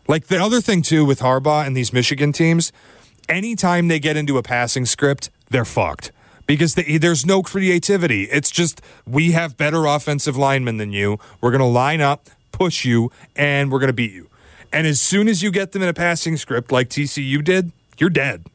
[0.09, 2.73] Like the other thing too with Harbaugh and these Michigan teams,
[3.29, 6.13] anytime they get into a passing script, they're fucked.
[6.47, 8.25] Because they, there's no creativity.
[8.25, 11.19] It's just we have better offensive linemen than you.
[11.41, 14.29] We're going to line up, push you, and we're going to beat you.
[14.73, 18.11] And as soon as you get them in a passing script like TCU did, you're
[18.11, 18.47] dead.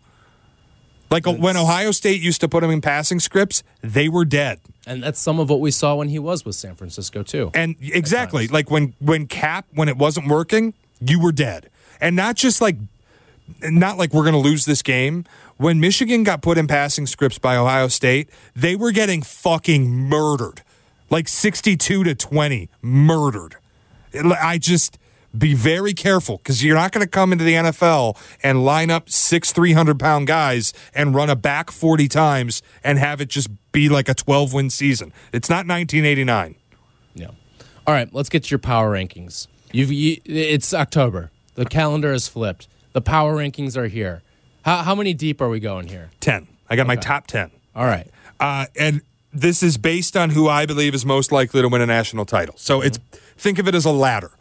[1.09, 4.59] Like uh, when Ohio State used to put them in passing scripts, they were dead.
[4.85, 7.51] And that's some of what we saw when he was with San Francisco too.
[7.53, 11.69] And exactly, like when when Cap when it wasn't working, you were dead.
[11.99, 12.77] And not just like
[13.63, 15.25] not like we're going to lose this game.
[15.57, 20.63] When Michigan got put in passing scripts by Ohio State, they were getting fucking murdered.
[21.09, 23.55] Like 62 to 20 murdered.
[24.13, 24.97] I just
[25.37, 29.09] be very careful because you're not going to come into the NFL and line up
[29.09, 33.89] six 300 pound guys and run a back 40 times and have it just be
[33.89, 35.13] like a 12 win season.
[35.33, 36.55] It's not 1989.
[37.13, 37.27] Yeah.
[37.85, 39.47] All right, let's get to your power rankings.
[39.71, 41.31] You've you, it's October.
[41.55, 42.67] The calendar is flipped.
[42.93, 44.21] The power rankings are here.
[44.63, 46.09] How, how many deep are we going here?
[46.19, 46.47] 10.
[46.69, 47.51] I got my top 10.
[47.75, 48.09] All right.
[48.39, 49.01] Uh, and
[49.33, 52.55] this is based on who I believe is most likely to win a national title.
[52.57, 52.99] So it's
[53.37, 54.31] think of it as a ladder.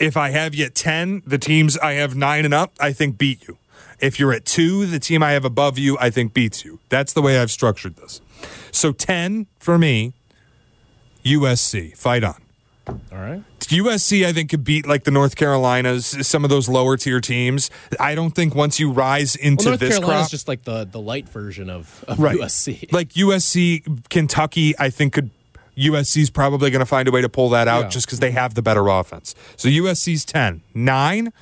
[0.00, 3.18] If I have you at 10, the teams I have 9 and up, I think
[3.18, 3.58] beat you.
[4.00, 6.80] If you're at 2, the team I have above you, I think beats you.
[6.88, 8.20] That's the way I've structured this.
[8.72, 10.12] So 10 for me,
[11.24, 12.42] USC, fight on.
[12.88, 13.42] All right.
[13.60, 17.70] USC, I think, could beat like the North Carolinas, some of those lower tier teams.
[17.98, 20.84] I don't think once you rise into Well, North this Carolina's crop, just like the,
[20.84, 22.36] the light version of, of right.
[22.38, 22.92] USC.
[22.92, 25.30] Like USC, Kentucky, I think could
[25.76, 27.88] USC's probably going to find a way to pull that out Yeah.
[27.88, 29.34] just because they have the better offense.
[29.56, 30.60] So USC's 10.
[30.74, 31.32] 9,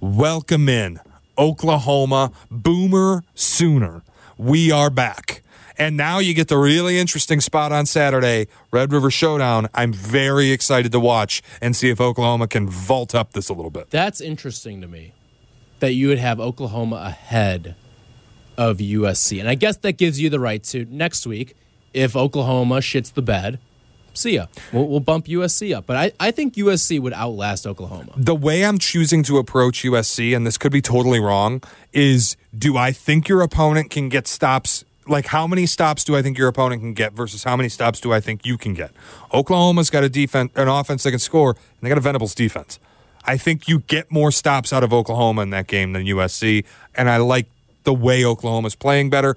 [0.00, 1.00] welcome in
[1.36, 4.02] Oklahoma, Boomer Sooner.
[4.36, 5.42] We are back.
[5.78, 9.68] And now you get the really interesting spot on Saturday, Red River Showdown.
[9.74, 13.70] I'm very excited to watch and see if Oklahoma can vault up this a little
[13.70, 13.90] bit.
[13.90, 15.12] That's interesting to me
[15.78, 17.76] that you would have Oklahoma ahead
[18.56, 19.38] of USC.
[19.38, 21.54] And I guess that gives you the right to next week,
[21.94, 23.60] if Oklahoma shits the bed,
[24.14, 24.46] see ya.
[24.72, 25.86] We'll, we'll bump USC up.
[25.86, 28.12] But I, I think USC would outlast Oklahoma.
[28.16, 31.62] the way I'm choosing to approach USC, and this could be totally wrong,
[31.92, 34.84] is do I think your opponent can get stops?
[35.08, 38.00] Like, how many stops do I think your opponent can get versus how many stops
[38.00, 38.92] do I think you can get?
[39.32, 42.78] Oklahoma's got a defense, an offense that can score, and they got a Venables defense.
[43.24, 47.10] I think you get more stops out of Oklahoma in that game than USC, and
[47.10, 47.46] I like
[47.84, 49.36] the way Oklahoma's playing better.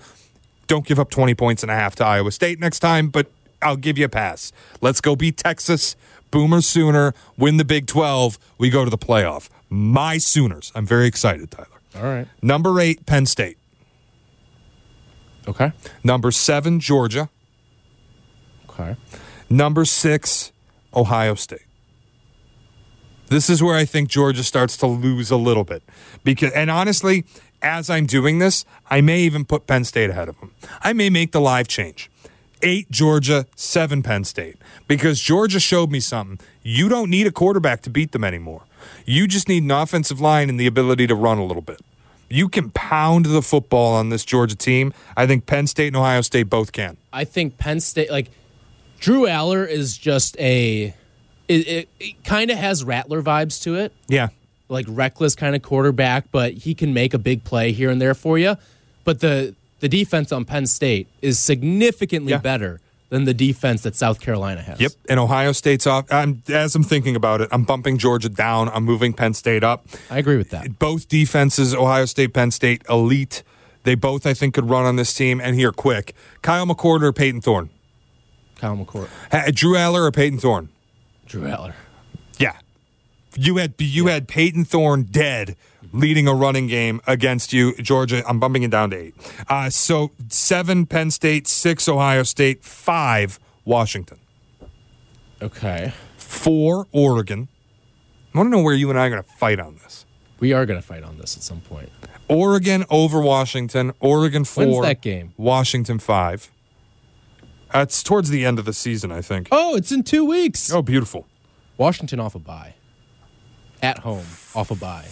[0.68, 3.28] Don't give up 20 points and a half to Iowa State next time, but
[3.62, 4.52] I'll give you a pass.
[4.82, 5.96] Let's go beat Texas,
[6.32, 8.40] Boomer Sooner, win the Big 12.
[8.58, 9.50] We go to the playoff.
[9.70, 10.72] My Sooners.
[10.76, 11.68] I'm very excited, Tyler.
[11.96, 12.28] All right.
[12.42, 13.58] Number eight, Penn State.
[15.48, 15.72] Okay.
[16.04, 17.30] Number seven, Georgia.
[18.70, 18.96] Okay.
[19.50, 20.52] Number six,
[20.94, 21.66] Ohio State.
[23.28, 25.84] This is where I think Georgia starts to lose a little bit.
[26.24, 27.26] Because and honestly,
[27.62, 30.54] as I'm doing this, I may even put Penn State ahead of them.
[30.82, 32.12] I may make the live change.
[32.62, 34.58] Eight Georgia, seven Penn State.
[34.88, 36.40] Because Georgia showed me something.
[36.62, 38.66] You don't need a quarterback to beat them anymore.
[39.06, 41.82] You just need an offensive line and the ability to run a little bit.
[42.32, 44.94] You can pound the football on this Georgia team.
[45.18, 46.98] I think Penn State and Ohio State both can.
[47.14, 48.30] I think Penn State, like
[49.00, 50.94] Drew Allar, is just a.
[51.48, 54.30] It, it, it kind of has Rattler vibes to it, Yeah.
[54.70, 58.14] like reckless kind of quarterback, but he can make a big play here and there
[58.14, 58.56] for you.
[59.04, 62.38] But the the defense on Penn State is significantly Yeah.
[62.38, 62.80] better
[63.12, 64.80] than the defense that South Carolina has.
[64.80, 66.06] Yep, and Ohio State's off.
[66.12, 68.70] I'm, as I'm thinking about it, I'm bumping Georgia down.
[68.70, 69.86] I'm moving Penn State up.
[70.10, 70.80] I agree with that.
[70.80, 73.44] Both defenses, Ohio State, Penn State, elite.
[73.84, 75.42] They both, I think, could run on this team.
[75.42, 77.70] And here, quick, Kyle McCord or Payton Thorne?
[78.56, 79.10] Kyle McCord.
[79.32, 80.70] Ha- Drew Allar or Payton Thorne?
[81.26, 81.74] Drew Allar.
[82.38, 82.58] Yeah,
[83.36, 85.58] you had you had Payton Thorne dead
[85.94, 88.24] leading a running game against you, Georgia.
[88.28, 89.16] I'm bumping it down to eight.
[89.48, 94.20] Uh, so seven Penn State, six Ohio State, five Washington,
[95.42, 95.94] Okay.
[96.18, 97.48] four Oregon.
[98.34, 100.06] I want to know where you and I are going to fight on this.
[100.40, 101.90] We are going to fight on this at some point.
[102.28, 103.92] Oregon over Washington.
[104.00, 104.66] Oregon four.
[104.66, 105.34] When's that game?
[105.38, 106.50] Washington five.
[107.74, 109.48] That's towards the end of the season, I think.
[109.52, 110.72] Oh, it's in two weeks.
[110.72, 111.28] Oh, beautiful.
[111.78, 112.74] Washington off a bye.
[113.82, 114.26] At home,
[114.56, 115.06] off a bye.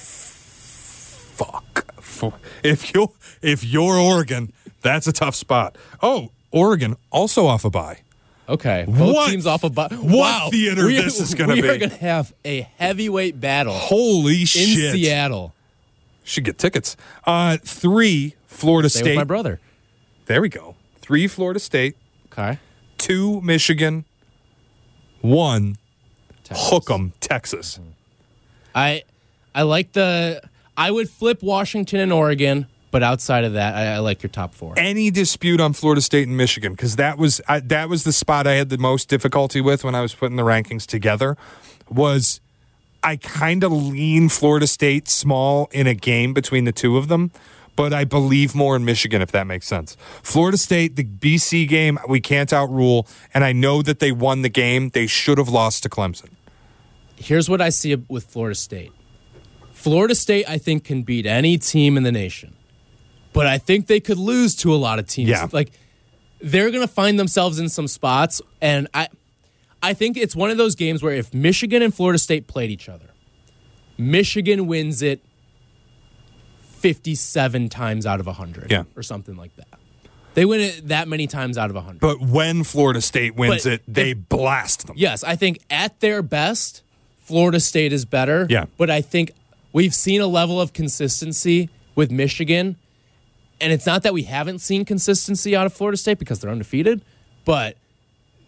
[1.40, 1.86] Fuck.
[2.02, 2.34] Fu-
[2.64, 3.12] If you
[3.42, 5.78] if you're Oregon, that's a tough spot.
[6.02, 8.00] Oh, Oregon also off a bye.
[8.48, 8.86] Okay.
[8.88, 9.88] Both What- teams off a bye.
[9.92, 10.48] what wow.
[10.52, 11.62] theater we, this is gonna be?
[11.62, 14.94] We are going to have a heavyweight battle Holy in shit!
[14.94, 15.54] Seattle.
[16.24, 16.96] Should get tickets.
[17.26, 19.16] Uh, three Florida Stay State.
[19.16, 19.60] my brother.
[20.26, 20.76] There we go.
[21.02, 21.96] Three Florida State.
[22.32, 22.60] Okay.
[22.98, 24.06] Two Michigan.
[25.22, 25.78] One
[26.44, 26.70] Texas.
[26.70, 27.80] Hook'em Texas.
[28.76, 29.04] I
[29.54, 30.42] I like the
[30.80, 34.56] I would flip Washington and Oregon, but outside of that, I, I like your top
[34.56, 34.76] four.
[34.78, 38.48] any dispute on Florida State and Michigan because that was I, that was the spot
[38.48, 41.36] I had the most difficulty with when I was putting the rankings together.
[41.90, 42.40] Was
[43.04, 47.32] I kind of lean Florida State small in a game between the two of them,
[47.76, 49.98] but I believe more in Michigan if that makes sense.
[50.24, 54.50] Florida State, the BC game, we can't outrule, and I know that they won the
[54.50, 54.90] game.
[54.90, 56.30] They should have lost to Clemson.
[57.18, 58.94] Here's what I see with Florida State.
[59.80, 62.54] Florida State, I think, can beat any team in the nation,
[63.32, 65.30] but I think they could lose to a lot of teams.
[65.30, 65.48] Yeah.
[65.52, 65.72] Like
[66.42, 69.08] they're going to find themselves in some spots, and I,
[69.82, 72.90] I think it's one of those games where if Michigan and Florida State played each
[72.90, 73.06] other,
[73.98, 75.22] Michigan wins it
[76.62, 78.84] fifty-seven times out of hundred, Yeah.
[78.96, 79.68] or something like that.
[80.34, 82.00] They win it that many times out of hundred.
[82.02, 84.96] But when Florida State wins But it, they blast them.
[84.98, 86.82] Yes, I think at their best,
[87.20, 88.46] Florida State is better.
[88.50, 88.66] Yeah.
[88.78, 89.32] But I think
[89.74, 92.76] we've seen a level of consistency with Michigan.
[93.62, 97.02] And it's not that we haven't seen consistency out of Florida State because they're undefeated,
[97.46, 97.76] but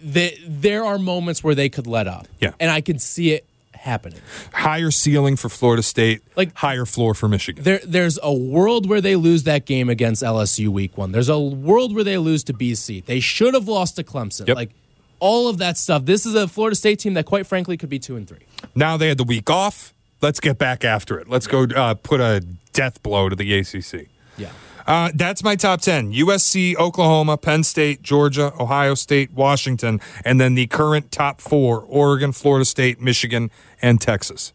[0.01, 2.27] the, there are moments where they could let up.
[2.39, 2.53] Yeah.
[2.59, 4.19] And I can see it happening.
[4.53, 7.63] Higher ceiling for Florida State, Like- higher floor for Michigan.
[7.63, 11.11] There, there's a world where they lose that game against LSU week one.
[11.11, 13.05] There's a world where they lose to BC.
[13.05, 14.47] They should have lost to Clemson.
[14.47, 14.55] Yep.
[14.55, 14.71] Like
[15.19, 16.05] all of that stuff.
[16.05, 18.39] This is a Florida State team that, quite frankly, could be two and three.
[18.75, 19.93] Now they had the week off.
[20.21, 21.27] Let's get back after it.
[21.29, 22.41] Let's go uh, put a
[22.73, 24.07] death blow to the ACC.
[24.37, 24.51] Yeah.
[24.87, 30.55] Uh, that's my top 10 USC, Oklahoma, Penn State, Georgia, Ohio State, Washington, and then
[30.55, 33.51] the current top four Oregon, Florida State, Michigan,
[33.81, 34.53] and Texas.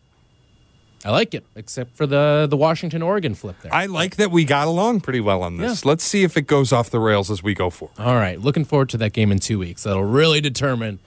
[1.05, 3.73] I like it, except for the the Washington Oregon flip there.
[3.73, 5.85] I like that we got along pretty well on this.
[5.85, 5.91] Yeah.
[5.91, 7.95] Let's see if it goes off the rails as we go forward.
[7.99, 9.85] All right, looking forward to that game in two weeks.
[9.85, 10.99] That'll really determine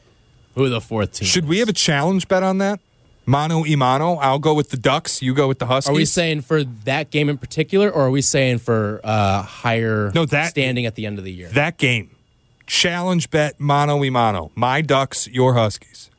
[0.56, 1.28] who the fourth team.
[1.28, 2.80] Should we have a challenge bet on that?
[3.26, 4.16] Mano y mano.
[4.16, 5.22] I'll go with the Ducks.
[5.22, 5.90] You go with the Huskies.
[5.90, 10.12] Are we saying for that game in particular, or are we saying for uh, higher
[10.16, 11.50] No, that- standing at the end of the year?
[11.50, 12.16] that game?
[12.66, 14.52] Challenge bet mano y mano.
[14.56, 16.10] My Ducks, your Huskies.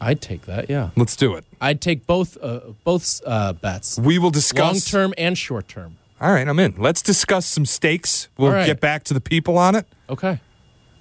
[0.00, 0.68] I'd take that.
[0.68, 1.44] Yeah, Let's do it.
[1.60, 5.96] I'd take both uh, both uh, bets, We will discuss long term and short term.
[6.20, 6.74] All right, I'm in.
[6.76, 8.28] Let's discuss some stakes.
[8.36, 8.66] We'll right.
[8.66, 9.86] get back to the people on it.
[10.10, 10.40] Okay,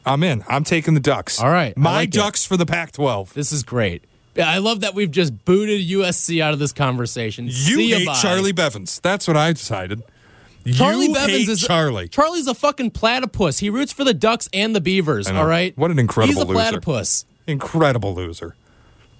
[0.05, 0.43] I'm in.
[0.47, 1.39] I'm taking the Ducks.
[1.41, 2.13] All right, My like it.
[2.13, 3.33] Ducks for the Pac 12.
[3.33, 4.03] this is great.
[4.35, 7.45] Yeah, I love that we've just booted USC out of this conversation.
[7.45, 8.09] You See hate.
[8.21, 8.99] Charlie Bevins.
[9.01, 10.03] That's what I decided.
[10.73, 12.07] Charlie you Bevins is Charlie.
[12.07, 13.59] Charlie's a fucking platypus.
[13.59, 15.27] He roots for the Ducks and the Beavers.
[15.27, 15.75] All right.
[15.77, 16.53] What an incredible He's a loser.
[16.53, 17.25] platypus.
[17.47, 18.55] Incredible loser.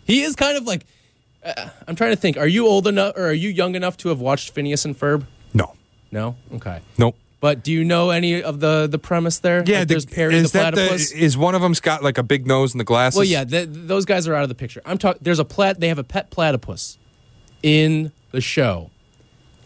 [0.06, 0.86] He is kind of like.
[1.44, 2.38] Uh, I'm trying to think.
[2.38, 5.26] Are you old enough, or are you young enough to have watched Phineas and Ferb?
[5.54, 5.74] No.
[6.12, 6.36] No.
[6.54, 6.80] Okay.
[6.98, 7.18] Nope.
[7.42, 9.64] But do you know any of the the premise there?
[9.66, 11.12] Yeah, Like the- there's Perry is the platypus.
[11.12, 13.18] is one of them's got like a big nose and the glasses?
[13.18, 14.82] well, yeah, th those guys are out of the picture.
[14.86, 15.20] I'm talking.
[15.24, 15.80] There's a plat.
[15.80, 16.98] They have a pet platypus
[17.64, 18.92] in the show,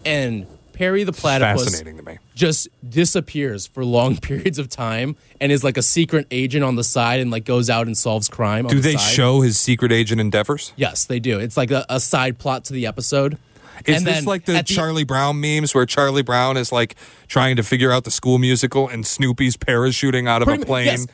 [0.05, 2.17] and Perry the platypus Fascinating to me.
[2.33, 6.83] just disappears for long periods of time and is like a secret agent on the
[6.83, 8.65] side and like goes out and solves crime.
[8.65, 9.13] on Do the they side.
[9.13, 10.73] show his secret agent endeavors?
[10.75, 11.39] Yes, they do.
[11.39, 13.37] It's like a, a side plot to the episode.
[13.85, 16.95] Is And this like the at Charlie Brown memes where Charlie Brown is like
[17.27, 20.85] trying to figure out the school musical and Snoopy's parachuting out of a plane?
[20.85, 21.07] yes.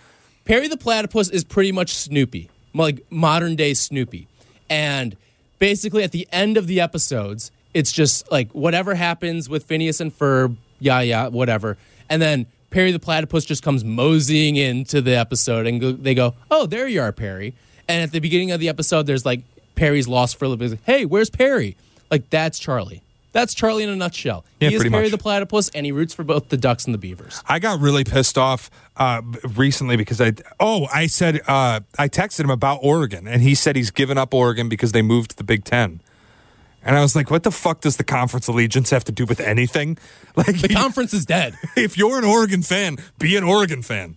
[0.45, 4.28] Perry the Platypus is pretty much Snoopy, like modern day Snoopy.
[4.70, 5.16] And
[5.59, 10.12] basically, at the end of the episodes, it's just like whatever happens with Phineas and
[10.18, 11.78] Ferb, yeah, yeah, whatever.
[12.09, 16.34] and then Perry the platypus just comes moseying into the episode, and go, they go,
[16.49, 17.53] "Oh, there you are, Perry."
[17.89, 19.41] And at the beginning of the episode, there's like
[19.76, 20.80] Perry's lost for a little bit.
[20.86, 21.76] Hey, where's Perry?
[22.12, 23.01] Like that's Charlie.
[23.34, 24.43] That's Charlie in a nutshell.
[24.59, 25.12] Yeah, he is Perry much.
[25.12, 27.41] the platypus, and he roots for both the Ducks and the Beavers.
[27.47, 29.22] I got really pissed off uh,
[29.55, 33.78] recently because I oh I said uh, I texted him about Oregon and he said
[33.78, 36.01] he's given up Oregon because they moved to the Big Ten,
[36.84, 39.39] and I was like, what the fuck does the conference allegiance have to do with
[39.39, 39.97] anything?
[40.36, 41.57] Like The conference is dead.
[41.78, 44.16] if you're an Oregon fan, be an Oregon fan.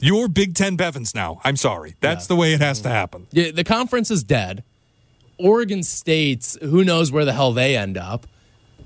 [0.00, 1.40] You're Big Ten Bevins now.
[1.44, 2.28] I'm sorry, that's Yeah.
[2.28, 3.26] the way it has to happen.
[3.32, 4.62] Yeah, the conference is dead.
[5.38, 8.26] Oregon State's who knows where the hell they end up,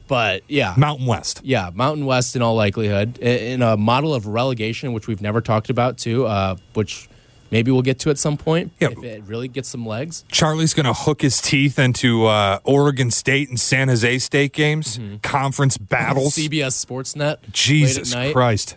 [0.09, 1.41] but yeah, Mountain West.
[1.45, 5.71] yeah, Mountain West in all likelihood in a model of relegation, which we've never talked
[5.71, 7.09] about too, uh, which
[7.53, 8.89] maybe we'll get to at some point Yeah.
[8.91, 10.25] if it really gets some legs.
[10.31, 14.99] Charlie's going to hook his teeth into uh, Oregon State and San Jose State games,
[15.23, 16.35] conference battles.
[16.37, 18.33] CBS Sportsnet, Jesus late at night.
[18.33, 18.77] Christ.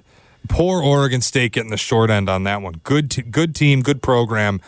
[0.49, 2.81] Poor Oregon State getting the short end on that one.
[2.83, 4.59] Good, t- good team, good program.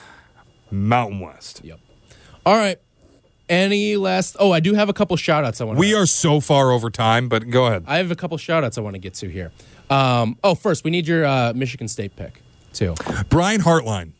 [0.71, 1.61] Mountain West.
[1.63, 1.79] Yep.
[2.45, 2.79] All right.
[3.47, 4.35] Any last?
[4.39, 5.77] Oh, I do have a couple shout outs I want.
[5.77, 7.83] To We are so far over time, but go ahead.
[7.87, 9.51] I have a couple shout outs I want to get to here.
[9.89, 12.41] Um, oh, first we need your uh, Michigan State pick
[12.73, 12.95] too.
[13.29, 14.11] Brian Hartline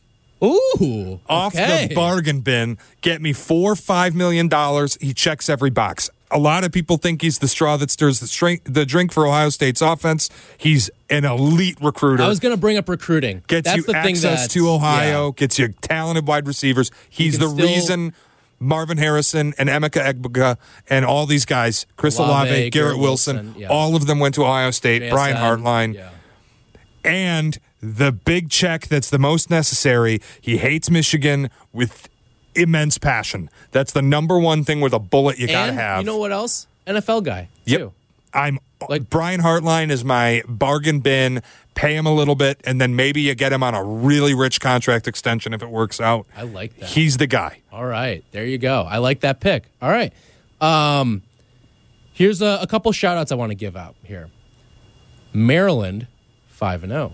[0.43, 1.88] Ooh, off okay.
[1.88, 2.78] the bargain bin.
[3.01, 4.97] Get me four, five million dollars.
[5.01, 6.09] He checks every box.
[6.32, 9.26] A lot of people think he's the straw that stirs the, string, the drink for
[9.28, 10.30] Ohio State's offense.
[10.57, 12.23] He's an elite recruiter.
[12.23, 13.43] I was going to bring up recruiting.
[13.47, 15.32] gets That's you the thing access to Ohio, yeah.
[15.36, 16.91] gets you talented wide receivers.
[17.09, 18.13] He's the still- reason
[18.59, 20.57] Marvin Harrison and Emeka Egbuka
[20.89, 23.67] and all these guys, Chris Olave, Garrett, Garrett Wilson, Wilson, yeah.
[23.67, 25.09] all of them went to Ohio State.
[25.09, 26.09] Brian Hartline, Yeah.
[27.03, 30.21] and the big check that's the most necessary.
[30.41, 32.09] He hates Michigan with
[32.55, 33.49] immense passion.
[33.71, 35.99] That's the number one thing with a bullet you gotta have.
[35.99, 36.67] you know what else?
[36.87, 37.79] NFL guy Yep.
[37.79, 37.93] too.
[38.33, 38.59] I'm
[38.89, 41.41] Like- Brian Hartline is my bargain bin.
[41.76, 44.61] Pay him a little bit, and then maybe you get him on a really rich
[44.61, 46.26] contract extension if it works out.
[46.36, 46.88] I like that.
[46.88, 47.59] He's the guy.
[47.69, 48.84] All right, there you go.
[48.84, 49.65] I like that pick.
[49.82, 50.13] All right.
[50.61, 51.21] Um,
[52.13, 54.30] here's a, a couple shout outs I want to give out here.
[55.34, 56.07] Maryland,
[56.47, 57.11] 5 and 0.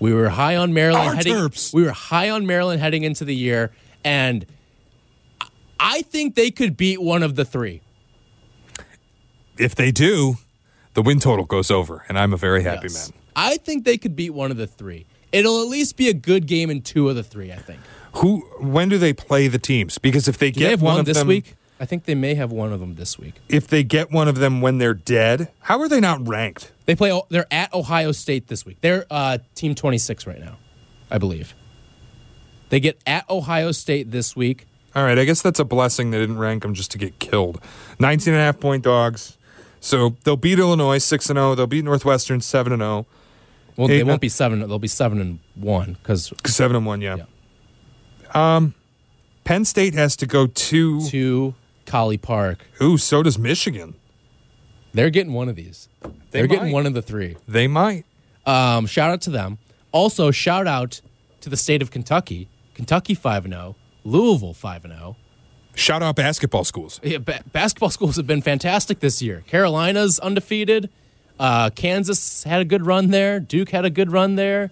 [0.00, 1.72] We were high on Maryland Our heading Terps.
[1.72, 3.70] We were high on Maryland heading into the year
[4.04, 4.44] and
[5.78, 7.80] I think they could beat one of the 3.
[9.58, 10.36] If they do,
[10.96, 13.10] the win total goes over, and I'm a very happy Yes.
[13.12, 13.18] man.
[13.36, 15.06] I think they could beat one of the 3.
[15.30, 17.78] It'll at least be a good game in two of the 3, I think.
[18.14, 18.40] Who?
[18.60, 19.98] When do they play the teams?
[19.98, 21.54] Because if they Do get they have one, one, of this them, week?
[21.78, 23.34] I think they may have one of them this week.
[23.50, 26.72] if they get one of them when they're dead, how are they not ranked?
[26.86, 27.20] They play.
[27.28, 28.78] They're at Ohio State this week.
[28.80, 30.56] They're uh, team 26 right now,
[31.10, 31.54] I believe.
[32.70, 34.66] They get at Ohio State this week.
[34.94, 37.60] All right, I guess that's a blessing they didn't rank them just to get killed.
[38.00, 39.35] 19 and a half point dogs.
[39.86, 41.54] So they'll beat Illinois 6 and 0.
[41.54, 42.86] They'll beat Northwestern 7 and oh.
[42.86, 43.06] 0.
[43.76, 44.58] Well, they won't be seven.
[44.58, 47.16] They'll be seven and one because 7 and 1, yeah.
[47.16, 48.56] Yeah.
[48.56, 48.74] Um
[49.44, 52.66] Penn State has to go to to College Park.
[52.82, 53.94] Ooh, so does Michigan.
[54.92, 55.88] They're getting one of these.
[56.02, 57.36] They They're getting one of the three.
[57.46, 58.06] They might.
[58.44, 59.58] Um, shout out to them.
[59.92, 61.00] Also, shout out
[61.42, 62.48] to the state of Kentucky.
[62.74, 63.76] Kentucky five and zero.
[64.02, 64.96] Louisville five and oh.
[64.96, 65.16] zero.
[65.76, 66.98] Shout out basketball schools.
[67.02, 69.44] Yeah, ba- basketball schools have been fantastic this year.
[69.46, 70.90] Carolina's undefeated.
[71.38, 73.38] Uh, Kansas had a good run there.
[73.38, 74.70] Duke had a good run there.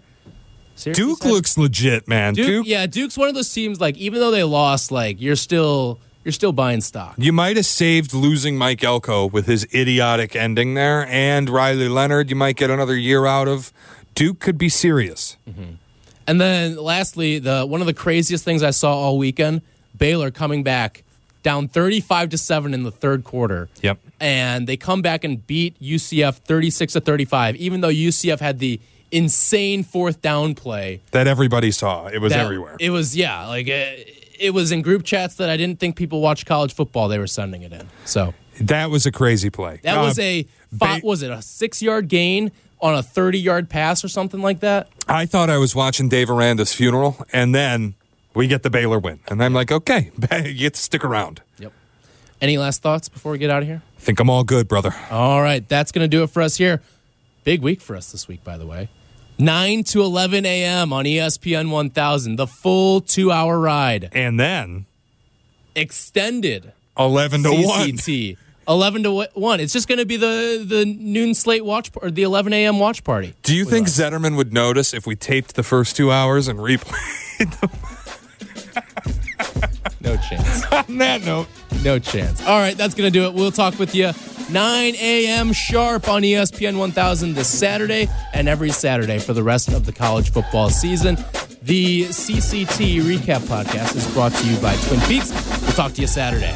[0.77, 2.35] Duke looks legit, man.
[2.35, 3.81] Duke, Duke, yeah, Duke's one of those teams.
[3.81, 7.15] Like even though they lost, like you're still you're still buying stock.
[7.19, 12.29] you might have saved losing Mike Elko with his idiotic ending there, and Riley Leonard.
[12.31, 13.73] You might get another year out of.
[14.15, 15.37] Duke could be serious.
[16.27, 19.61] And then lastly, the one of the craziest things I saw all weekend:
[19.97, 21.05] Baylor coming back
[21.43, 23.69] down 35 to seven in the third quarter.
[23.83, 23.99] Yep.
[24.21, 28.81] and they come back and beat UCF 36 to 35, even though UCF had the
[29.13, 31.01] insane fourth down play.
[31.13, 32.07] That everybody saw.
[32.07, 32.77] It was that- everywhere.
[32.81, 36.21] It was yeah, like it, it was in group chats that I didn't think people
[36.21, 37.09] watch college football.
[37.09, 37.89] They were sending it in.
[38.05, 39.81] So that was a crazy play.
[39.83, 42.51] that Uh, was a Ba- was it a six yard gain
[42.81, 44.89] on a 30 yard pass or something like that?
[45.09, 47.95] I thought I was watching Dave Aranda's funeral, and then
[48.35, 50.11] we get the Baylor win, and I'm like, okay,
[50.45, 51.43] you get to stick around.
[51.59, 51.73] Yep.
[52.41, 53.83] Any last thoughts before we get out of here?
[53.97, 54.95] I Think I'm all good, brother.
[55.11, 56.83] All right, that's going to do it for us here.
[57.45, 58.89] Big week for us this week, by the way.
[59.39, 60.93] 9 to 11 a.m.
[60.93, 64.11] on ESPN 1000, the full two hour ride.
[64.13, 64.87] And then
[65.75, 67.89] Extended eleven to one.
[67.91, 68.37] CCT.
[68.67, 69.61] 11 to 1.
[69.61, 72.79] It's just going to be the, the noon slate watch or the 11 a.m.
[72.79, 73.35] watch party.
[73.43, 77.61] Do you think Zetterman would notice if we taped the first two hours and replayed
[80.01, 80.65] No chance.
[80.73, 81.49] on that note?
[81.83, 82.41] No chance.
[82.47, 83.35] All right, that's going to do it.
[83.35, 84.13] We'll talk with you
[84.51, 85.53] 9 a.m.
[85.53, 90.31] sharp on ESPN 1000 this Saturday and every Saturday for the rest of the college
[90.31, 91.17] football season.
[91.63, 95.31] The CCT Recap Podcast is brought to you by Twin Peaks.
[95.63, 96.55] We'll talk to you Saturday.